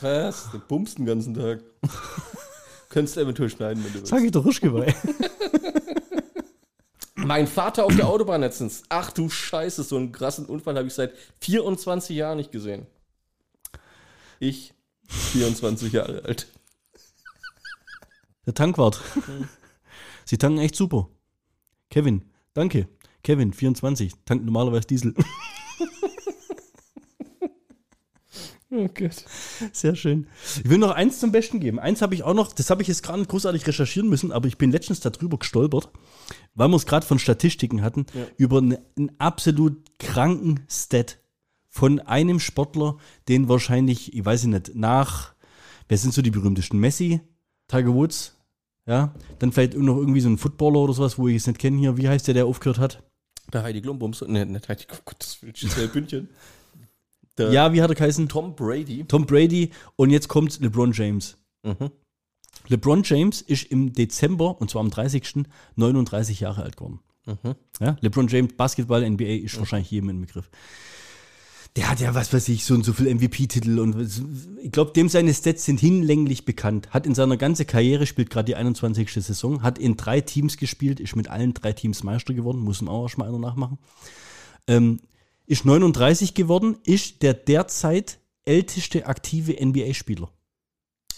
[0.00, 0.48] Was?
[0.52, 1.60] Du bummst den ganzen Tag.
[2.96, 4.10] Könntest eventuell schneiden, wenn du willst.
[4.10, 4.94] Sag ich doch Hirschgeweih.
[7.14, 8.84] Mein Vater auf der Autobahn letztens.
[8.88, 12.86] Ach du Scheiße, so einen krassen Unfall habe ich seit 24 Jahren nicht gesehen.
[14.40, 14.72] Ich,
[15.08, 16.46] 24 Jahre alt.
[18.46, 18.98] Der Tankwart.
[20.24, 21.10] Sie tanken echt super.
[21.90, 22.22] Kevin,
[22.54, 22.88] danke.
[23.22, 25.14] Kevin, 24, tankt normalerweise Diesel.
[28.76, 29.24] Oh Gott.
[29.72, 30.26] Sehr schön.
[30.62, 31.78] Ich will noch eins zum Besten geben.
[31.78, 34.58] Eins habe ich auch noch, das habe ich jetzt nicht großartig recherchieren müssen, aber ich
[34.58, 35.88] bin letztens darüber gestolpert,
[36.54, 38.04] weil wir es gerade von Statistiken hatten,
[38.36, 41.18] über einen, einen absolut kranken Stat
[41.68, 42.98] von einem Sportler,
[43.28, 45.34] den wahrscheinlich, ich weiß nicht, nach,
[45.88, 46.78] wer sind so die berühmtesten?
[46.78, 47.20] Messi,
[47.68, 48.36] Tiger Woods,
[48.86, 51.78] ja, dann vielleicht noch irgendwie so ein Footballer oder sowas, wo ich es nicht kenne
[51.78, 51.96] hier.
[51.96, 53.02] Wie heißt der, der aufgehört hat?
[53.52, 54.22] Der Heidi Klumbums.
[54.22, 56.28] Ne, nicht Heidi, oh Gott, das will Giselle Bündchen.
[57.38, 58.28] Der Ja, wie hat er geheißen?
[58.28, 59.04] Tom Brady.
[59.04, 61.36] Tom Brady und jetzt kommt LeBron James.
[61.62, 61.90] Mhm.
[62.68, 65.44] LeBron James ist im Dezember, und zwar am 30.
[65.76, 67.00] 39 Jahre alt geworden.
[67.26, 67.54] Mhm.
[67.80, 70.48] Ja, LeBron James, Basketball, NBA ist wahrscheinlich jedem im Begriff.
[71.76, 73.96] Der hat ja, was weiß ich, so und so viel MVP-Titel und
[74.62, 76.88] ich glaube, dem seine Stats sind hinlänglich bekannt.
[76.90, 79.12] Hat in seiner ganzen Karriere, spielt gerade die 21.
[79.12, 82.88] Saison, hat in drei Teams gespielt, ist mit allen drei Teams Meister geworden, muss ihm
[82.88, 83.76] auch erstmal einer nachmachen.
[84.66, 85.00] Ähm,
[85.46, 90.30] ist 39 geworden, ist der derzeit älteste aktive NBA-Spieler.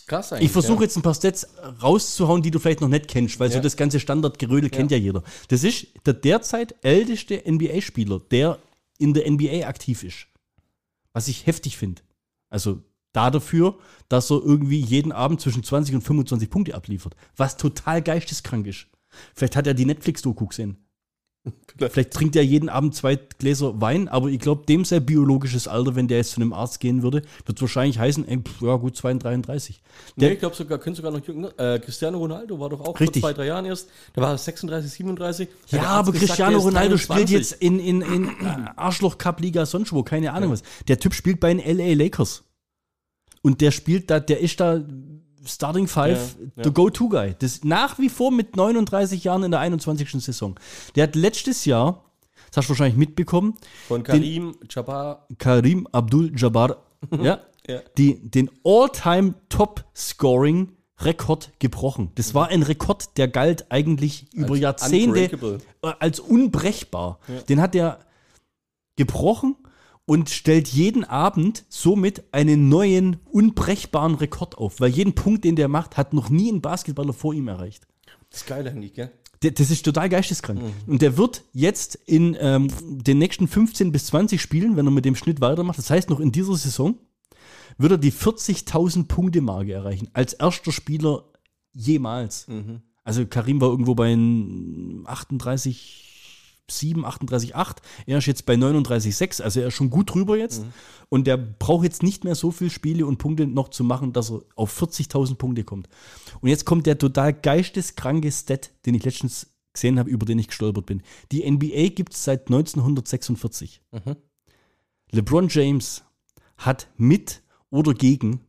[0.07, 0.47] Krass eigentlich.
[0.47, 0.83] Ich versuche ja.
[0.85, 1.47] jetzt ein paar Stats
[1.83, 3.61] rauszuhauen, die du vielleicht noch nicht kennst, weil so Ja.
[3.63, 5.23] das ganze Standardgerödel kennt ja jeder.
[5.49, 8.59] Das ist der derzeit älteste NBA-Spieler, der
[8.99, 10.27] in der NBA aktiv ist.
[11.13, 12.03] Was ich heftig finde.
[12.49, 17.15] Also da dafür, dass er irgendwie jeden Abend zwischen 20 und 25 Punkte abliefert.
[17.37, 18.87] Was total geisteskrank ist.
[19.35, 20.79] Vielleicht hat er die Netflix-Doku gesehen.
[21.77, 21.93] Vielleicht.
[21.93, 25.95] Vielleicht trinkt er jeden Abend zwei Gläser Wein, aber ich glaube, dem sein biologisches Alter,
[25.95, 28.97] wenn der jetzt zu einem Arzt gehen würde, wird wahrscheinlich heißen, ey, pff, ja gut,
[28.97, 29.81] 32.
[30.17, 31.53] Nee, ich glaube sogar, könnte sogar noch jünger.
[31.59, 33.23] Äh, Cristiano Ronaldo war doch auch Richtig.
[33.23, 33.89] vor zwei, drei Jahren erst.
[34.15, 35.49] Da war er 36, 37.
[35.49, 37.37] Hat Ja, aber gesagt, Cristiano Ronaldo spielt 23.
[37.37, 38.29] jetzt in, in, in
[38.77, 40.63] Arschloch-Cup-Liga sonst wo, keine Ahnung was.
[40.89, 42.45] Der Typ spielt bei den LA Lakers.
[43.43, 44.83] Und der spielt da, der ist da
[45.49, 46.63] Starting Five, Ja, ja.
[46.65, 47.35] der Go-To-Guy.
[47.39, 50.11] Das nach wie vor mit 39 Jahren in der 21.
[50.25, 50.59] Saison.
[50.95, 52.05] Der hat letztes Jahr,
[52.49, 53.55] das hast du wahrscheinlich mitbekommen,
[53.89, 55.27] Von Karim Jabbar.
[55.39, 56.77] Karim Abdul-Jabbar,
[57.23, 57.81] ja, Ja.
[57.97, 62.11] die, den All-Time Top-Scoring Rekord gebrochen.
[62.17, 67.21] Das war ein Rekord, der galt eigentlich über Als Jahrzehnte äh, als unbrechbar.
[67.49, 68.01] Den hat er
[68.97, 69.55] gebrochen
[70.09, 74.81] und stellt jeden Abend somit einen neuen, unbrechbaren Rekord auf.
[74.81, 77.87] Weil jeden Punkt, den der macht, hat noch nie ein Basketballer vor ihm erreicht.
[78.31, 79.13] Das ist geil eigentlich, gell?
[79.41, 80.63] Das ist total geisteskrank.
[80.87, 85.05] Und der wird jetzt in ähm, den nächsten 15 bis 20 Spielen, wenn er mit
[85.05, 86.97] dem Schnitt weitermacht, das heißt noch in dieser Saison,
[87.77, 90.09] wird er die 40.000 Punkte Marke erreichen.
[90.15, 91.25] Als erster Spieler
[91.75, 92.47] jemals.
[93.05, 96.08] Also Karim war irgendwo bei ein 38,
[96.71, 97.83] 7, 38, 8.
[98.07, 99.41] Er ist jetzt bei 39, 6.
[99.41, 100.65] Also er ist schon gut drüber jetzt.
[101.09, 104.31] Und der braucht jetzt nicht mehr so viele Spiele und Punkte noch zu machen, dass
[104.31, 105.89] er auf 40.000 Punkte kommt.
[106.41, 110.49] Und jetzt kommt der total geisteskranke Stat, den ich letztens gesehen habe, über den ich
[110.49, 111.03] gestolpert bin.
[111.33, 113.81] Die NBA gibt es seit 1946.
[115.13, 116.05] LeBron James
[116.57, 118.41] hat mit oder gegen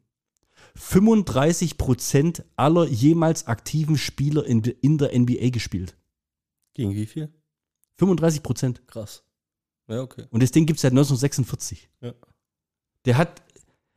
[0.78, 5.98] 35% aller jemals aktiven Spieler in, in der NBA gespielt.
[6.74, 7.34] Gegen wie viel?
[8.00, 8.88] 35 Prozent.
[8.88, 9.24] Krass.
[9.88, 10.26] Ja, okay.
[10.30, 11.90] Und das Ding gibt es seit 1946.
[12.02, 12.14] Ja.
[13.06, 13.42] Der hat,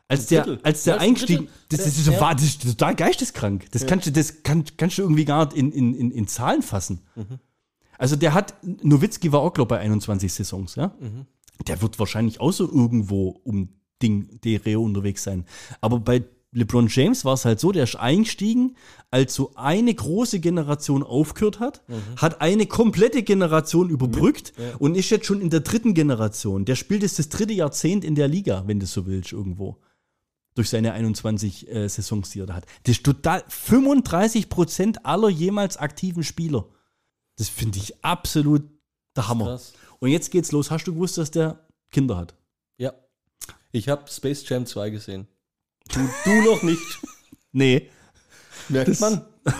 [0.09, 2.18] als der, als der Ja, ein eingestiegen, das, das, ist Ja.
[2.18, 3.70] so, das ist total geisteskrank.
[3.72, 6.62] Das, kannst, du, das kann, kannst du irgendwie gar nicht in, in, in, in Zahlen
[6.62, 7.00] fassen.
[7.14, 7.38] Mhm.
[7.98, 10.94] Also der hat, Nowitzki war auch, glaube ich, bei 21 Saisons, ja.
[10.98, 11.26] Mhm.
[11.66, 13.68] Der wird wahrscheinlich auch so irgendwo um
[14.03, 15.44] Ding, Dreh unterwegs sein.
[15.80, 16.24] Aber bei
[16.55, 18.76] LeBron James war es halt so, der ist eingestiegen,
[19.11, 21.82] als so eine große Generation aufgehört hat,
[22.16, 26.66] hat eine komplette Generation überbrückt und ist jetzt schon in der dritten Generation.
[26.66, 29.78] Der spielt jetzt das dritte Jahrzehnt in der Liga, wenn du so willst, irgendwo.
[30.55, 32.66] durch seine 21 äh, Saisons, die er da hat.
[32.84, 36.66] Das ist total 35 Prozent aller jemals aktiven Spieler.
[37.36, 38.62] Das finde ich absolut
[39.16, 39.46] der Hammer.
[39.46, 39.72] Krass.
[40.00, 40.70] Und jetzt geht's los.
[40.70, 42.34] Hast du gewusst, dass der Kinder hat?
[42.76, 42.92] Ja.
[43.70, 45.26] Ich habe Space Jam 2 gesehen.
[45.93, 47.01] Du, du noch nicht.
[47.53, 47.88] Nee.
[48.68, 49.22] Merkt Das- man.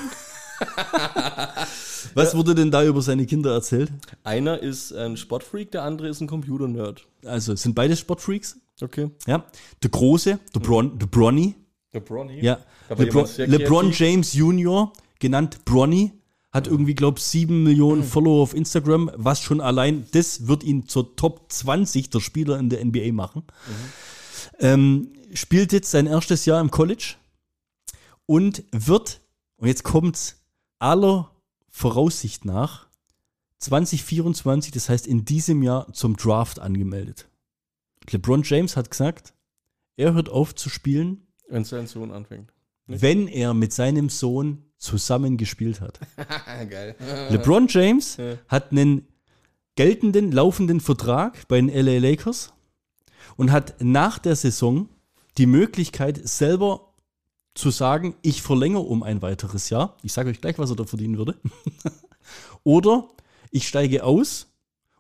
[2.15, 3.91] Was wurde denn da über seine Kinder erzählt?
[4.23, 7.07] Einer ist ein Sportfreak, der andere ist ein Computer-Nerd.
[7.25, 8.57] Also, sind beide Sportfreaks.
[8.81, 9.11] Okay.
[9.27, 9.45] Ja.
[9.83, 11.55] Der Große, der, Bron, der Bronny,
[11.93, 12.41] Der Bronny.
[12.45, 12.59] ja.
[12.91, 13.93] LeBron, LeBron.
[13.93, 16.13] James Jr., genannt Bronny,
[16.53, 18.09] hat irgendwie, glaube ich, sieben Millionen Hm.
[18.09, 22.69] Follower auf Instagram, was schon allein, das wird ihn zur Top 20 der Spieler in
[22.69, 23.45] der NBA machen.
[23.67, 23.73] Mhm.
[24.59, 27.15] Ähm, spielt jetzt sein erstes Jahr im College
[28.27, 29.21] und wird,
[29.57, 30.37] und jetzt kommt's
[30.79, 31.31] aller
[31.71, 32.87] Voraussicht nach,
[33.59, 37.29] 2024, das heißt in diesem Jahr zum Draft angemeldet.
[38.11, 39.33] LeBron James hat gesagt,
[39.97, 42.53] er hört auf zu spielen, Wenn sein Sohn anfängt.
[42.87, 43.01] Nicht?
[43.03, 46.01] wenn er mit seinem Sohn zusammen gespielt hat.
[46.69, 46.97] Geil.
[47.31, 48.37] LeBron James Ja.
[48.49, 49.07] hat einen
[49.77, 52.53] geltenden, laufenden Vertrag bei den LA Lakers
[53.37, 54.89] und hat nach der Saison
[55.39, 56.93] die Möglichkeit, selber
[57.55, 59.97] zu sagen, ich verlängere um ein weiteres Jahr.
[60.03, 61.37] Ich sage euch gleich, was er da verdienen würde.
[62.65, 63.09] Oder
[63.51, 64.53] ich steige aus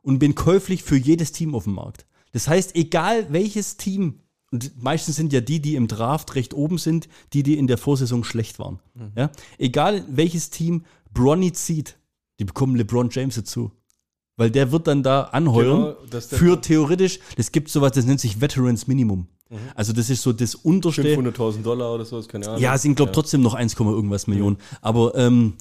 [0.02, 2.06] und bin käuflich für jedes Team auf dem Markt.
[2.32, 4.20] Das heißt, egal welches Team,
[4.50, 7.78] und meistens sind ja die, die im Draft recht oben sind, die, die in der
[7.78, 8.80] Vorsaison schlecht waren.
[9.16, 9.30] Ja?
[9.58, 11.98] Egal welches Team Bronny zieht,
[12.38, 13.70] die bekommen LeBron James dazu.
[14.36, 18.40] Weil der wird dann da anheuern Genau, für theoretisch, das gibt sowas, das nennt sich
[18.40, 19.26] Veterans Minimum.
[19.74, 21.02] Also das ist so das unterste.
[21.02, 22.62] 500.000 Dollar oder so, ist keine Ahnung.
[22.62, 24.56] Ja, es sind, glaube trotzdem noch 1, irgendwas Millionen.
[24.80, 25.54] Aber ähm,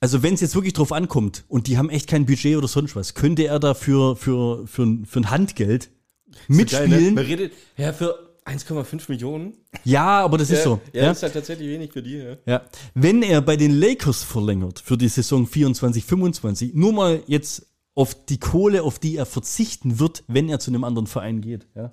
[0.00, 2.94] also wenn es jetzt wirklich drauf ankommt und die haben echt kein Budget oder sonst
[2.94, 6.56] was, könnte er da für, für, für, ein- für ein Handgeld Geil, ne?
[6.56, 7.14] mitspielen?
[7.14, 9.54] Man redet, ja, für 1,5 Millionen.
[9.84, 10.78] Ja, aber das ist so.
[10.92, 12.16] Ja, Ja, ist halt tatsächlich wenig für die.
[12.18, 12.36] Ja.
[12.44, 12.62] ja.
[12.92, 18.26] Wenn er bei den Lakers verlängert für die Saison 24, 25, nur mal jetzt auf
[18.26, 21.92] die Kohle, auf die er verzichten wird, wenn er zu einem anderen Verein geht, ja,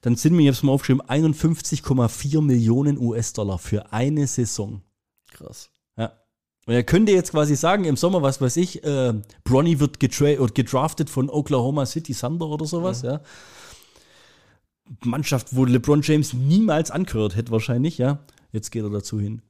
[0.00, 4.82] dann sind mir jetzt mal aufgeschrieben 51,4 Millionen US-Dollar für eine Saison.
[5.32, 5.70] Krass.
[5.96, 6.12] Ja.
[6.66, 10.38] Und er könnte jetzt quasi sagen, im Sommer, was weiß ich, äh, Bronny wird getra
[10.38, 13.20] oder gedraftet von Oklahoma City Thunder oder sowas, ja.
[15.04, 18.20] Mannschaft, wo LeBron James niemals angehört hätte, wahrscheinlich, ja.
[18.52, 19.42] Jetzt geht er dazu hin.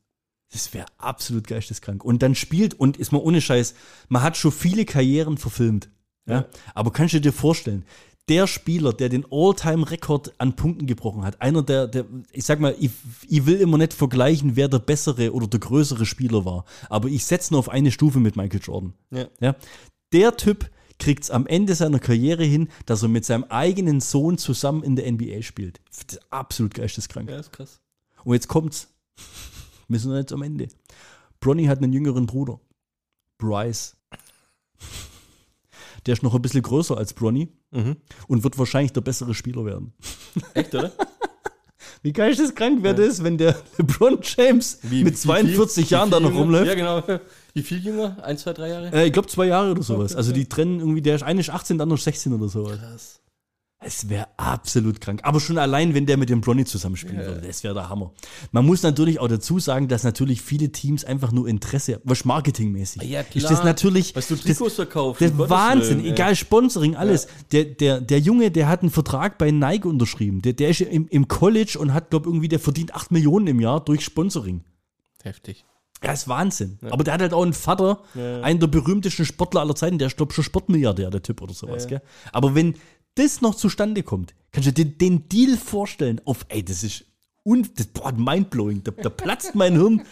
[0.52, 2.04] Das wäre absolut geisteskrank.
[2.04, 3.74] Und dann spielt, und ist mal ohne Scheiß,
[4.08, 5.90] man hat schon viele Karrieren verfilmt.
[6.26, 6.34] Ja.
[6.34, 6.48] Ja.
[6.74, 7.84] Aber kannst du dir vorstellen,
[8.28, 12.74] der Spieler, der den All-Time-Rekord an Punkten gebrochen hat, einer der, der ich sag mal,
[12.78, 12.90] ich,
[13.26, 16.64] ich will immer nicht vergleichen, wer der bessere oder der größere Spieler war.
[16.90, 18.92] Aber ich setze nur auf eine Stufe mit Michael Jordan.
[19.10, 19.28] Ja.
[19.40, 19.56] Ja.
[20.12, 24.36] Der Typ kriegt es am Ende seiner Karriere hin, dass er mit seinem eigenen Sohn
[24.36, 25.80] zusammen in der NBA spielt.
[25.88, 27.30] Das ist absolut geisteskrank.
[27.30, 27.80] Ja, ist krass.
[28.24, 28.88] Und jetzt kommt's.
[29.88, 30.68] Wir sind jetzt am Ende.
[31.40, 32.60] Bronny hat einen jüngeren Bruder.
[33.38, 33.96] Bryce.
[36.06, 37.96] Der ist noch ein bisschen größer als Bronny Mhm.
[38.28, 39.92] und wird wahrscheinlich der bessere Spieler werden.
[40.54, 40.92] Echt, oder?
[42.02, 46.20] Wie geisteskrank wäre das, wenn der LeBron James Wie- mit wie 42 viel- Jahren da
[46.20, 46.66] noch rumläuft?
[46.68, 47.02] Ja, genau.
[47.54, 48.22] Wie viel jünger?
[48.22, 48.92] Ein, zwei, drei Jahre?
[48.92, 50.12] Äh, ich glaube zwei Jahre oder sowas.
[50.12, 52.48] Okay, Also die trennen irgendwie, der ist eine ist 18, der andere ist 16 oder
[52.48, 52.78] sowas.
[52.78, 53.20] Krass.
[53.88, 55.20] Es wäre absolut krank.
[55.22, 57.24] Aber schon allein, wenn der mit dem Bronny zusammenspielen Ja.
[57.26, 58.12] würde, das wäre der Hammer.
[58.52, 63.02] Man muss natürlich auch dazu sagen, dass natürlich viele Teams einfach nur Interesse, was marketingmäßig.
[63.04, 63.50] Ja, Ist klar.
[63.50, 65.22] das natürlich Was du Trikots verkaufst.
[65.22, 67.28] der Wahnsinn, Willen, egal Sponsoring, alles.
[67.52, 70.42] Der, der, der Junge, der hat einen Vertrag bei Nike unterschrieben.
[70.42, 73.58] Der, der ist im, im College und hat, glaube irgendwie, der verdient 8 Millionen im
[73.58, 74.64] Jahr durch Sponsoring.
[75.22, 75.64] Heftig.
[76.04, 76.78] Ja, ist Wahnsinn.
[76.90, 78.42] Aber der hat halt auch einen Vater, Ja.
[78.42, 81.84] einen der berühmtesten Sportler aller Zeiten, der ist, glaube schon Sportmilliardär, der Typ oder sowas.
[81.84, 81.88] Ja.
[81.88, 82.02] Gell?
[82.32, 82.74] Aber wenn
[83.18, 87.04] das noch zustande kommt, kannst du dir den Deal vorstellen auf, ey, das ist
[87.44, 90.02] un, das, boah, mindblowing, da, da platzt mein Hirn.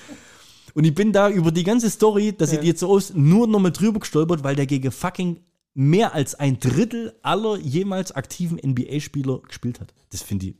[0.75, 3.73] Und ich bin da über die ganze Story, dass sieht jetzt so aus, nur nochmal
[3.73, 5.41] drüber gestolpert, weil der gegen fucking
[5.75, 9.93] mehr als ein Drittel aller jemals aktiven NBA-Spieler gespielt hat.
[10.11, 10.55] Das finde ich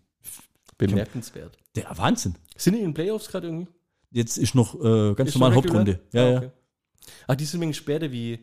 [0.79, 1.57] Bemerkenswert.
[1.75, 2.35] der Wahnsinn.
[2.57, 3.69] Sind die in den Playoffs gerade irgendwie?
[4.11, 5.55] Jetzt ist noch äh, ganz Ist normal?
[5.57, 6.01] Hauptrunde.
[6.13, 6.37] Ja, Ah, ja.
[6.39, 6.51] okay.
[7.29, 8.39] Ach, die sind wegen später wie.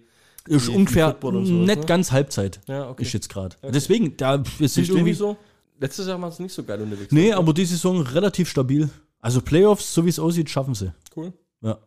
[0.47, 1.85] Ist Wie- wie ungefähr und sowas, nicht ne?
[1.85, 2.59] ganz Halbzeit.
[2.67, 3.03] Ja, okay.
[3.03, 3.55] Ist jetzt gerade.
[3.63, 5.37] Deswegen, da es Sind ist irgendwie irgendwie so.
[5.79, 7.11] Letztes Jahr waren sie nicht so geil unterwegs.
[7.11, 7.37] Nee, oder?
[7.37, 8.89] aber die Saison relativ stabil.
[9.19, 10.93] Also Playoffs, so wie es aussieht, schaffen sie.
[11.15, 11.33] Cool.
[11.61, 11.77] Ja.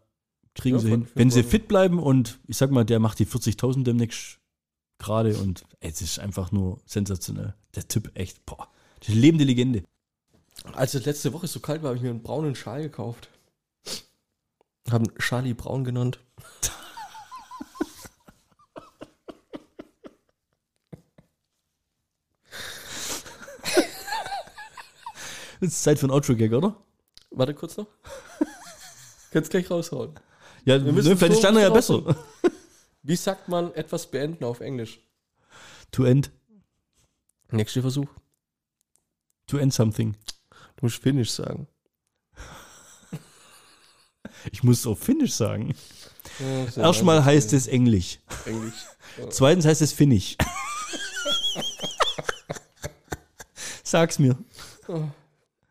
[0.55, 1.07] Kriegen Ja, sie hin.
[1.15, 4.39] Wenn sie fit bleiben und ich sag mal, der macht die 40.000 demnächst
[4.99, 7.55] gerade und ey, es ist einfach nur sensationell.
[7.75, 8.69] Der Typ echt, boah,
[9.03, 9.83] die lebende Legende.
[10.73, 13.29] Als es letzte Woche so kalt war, habe ich mir einen braunen Schal gekauft.
[14.91, 16.19] Haben Charlie Braun genannt.
[25.61, 26.77] Ist Zeit für ein Outro-Gag, oder?
[27.31, 27.87] Warte kurz noch.
[29.31, 30.15] Kannst gleich raushauen.
[30.65, 32.05] Ja, Wir müssen ne, vielleicht so deiner ja raushauen.
[32.05, 32.17] besser.
[33.03, 35.01] Wie sagt man etwas beenden auf Englisch?
[35.93, 36.31] To end.
[37.51, 38.09] Nächster Versuch.
[39.47, 40.17] To end something.
[40.77, 41.69] Du musst Finish sagen.
[44.51, 45.75] Ich muss es auf Finnisch sagen.
[46.77, 48.19] Ja, Erstmal heißt es Englisch.
[48.45, 48.75] Englisch.
[49.31, 50.37] Zweitens heißt es Finnisch.
[53.83, 54.37] Sag's mir.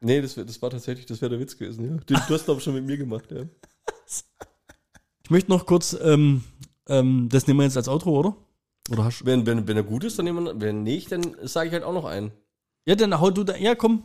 [0.05, 1.97] Nee, das, das war tatsächlich, das wäre der Witz gewesen, ja.
[2.05, 3.41] Du, du hast ich schon mit mir gemacht, ja.
[5.23, 6.43] Ich möchte noch kurz, ähm,
[6.87, 8.35] ähm, das nehmen wir jetzt als Outro, oder?
[8.91, 9.25] Oder hast du?
[9.25, 11.83] Wenn, wenn, wenn er gut ist, dann nehmen wir, wenn nicht, dann sage ich halt
[11.83, 12.31] auch noch einen.
[12.85, 13.55] Ja, dann hau du da.
[13.55, 14.03] Ja, komm.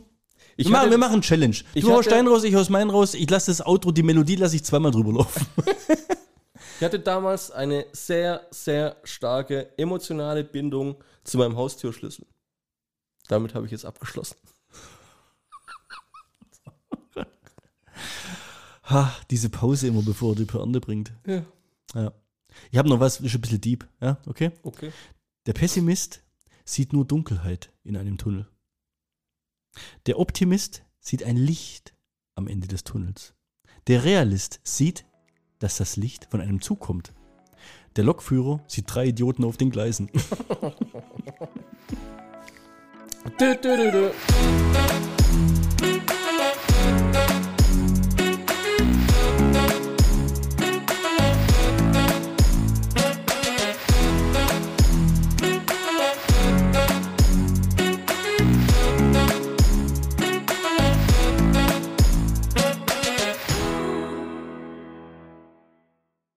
[0.57, 1.55] Ich wir, machen, hatte- wir machen Challenge.
[1.75, 3.13] Ich Du haust deinen raus, ich haus meinen raus.
[3.13, 5.45] Ich lasse das Outro, die Melodie lasse ich zweimal drüber laufen.
[6.79, 12.25] Ich hatte damals eine sehr, sehr starke emotionale Bindung zu meinem Haustürschlüssel.
[13.27, 14.35] Damit habe ich jetzt abgeschlossen.
[18.91, 21.13] Ha, diese Pause immer, bevor er die Pointe bringt.
[21.25, 21.45] Ja.
[21.93, 22.11] Ja.
[22.69, 23.87] Ich habe noch was, ist ein bisschen deep.
[24.01, 24.51] Ja, okay?
[24.63, 24.91] Okay.
[25.45, 26.23] Der Pessimist
[26.65, 28.47] sieht nur Dunkelheit in einem Tunnel.
[30.05, 31.93] Der Optimist sieht ein Licht
[32.35, 33.33] am Ende des Tunnels.
[33.87, 35.05] Der Realist sieht,
[35.59, 37.13] dass das Licht von einem Zug kommt.
[37.95, 40.09] Der Lokführer sieht drei Idioten auf den Gleisen.
[43.39, 44.11] Dö, dö, dö.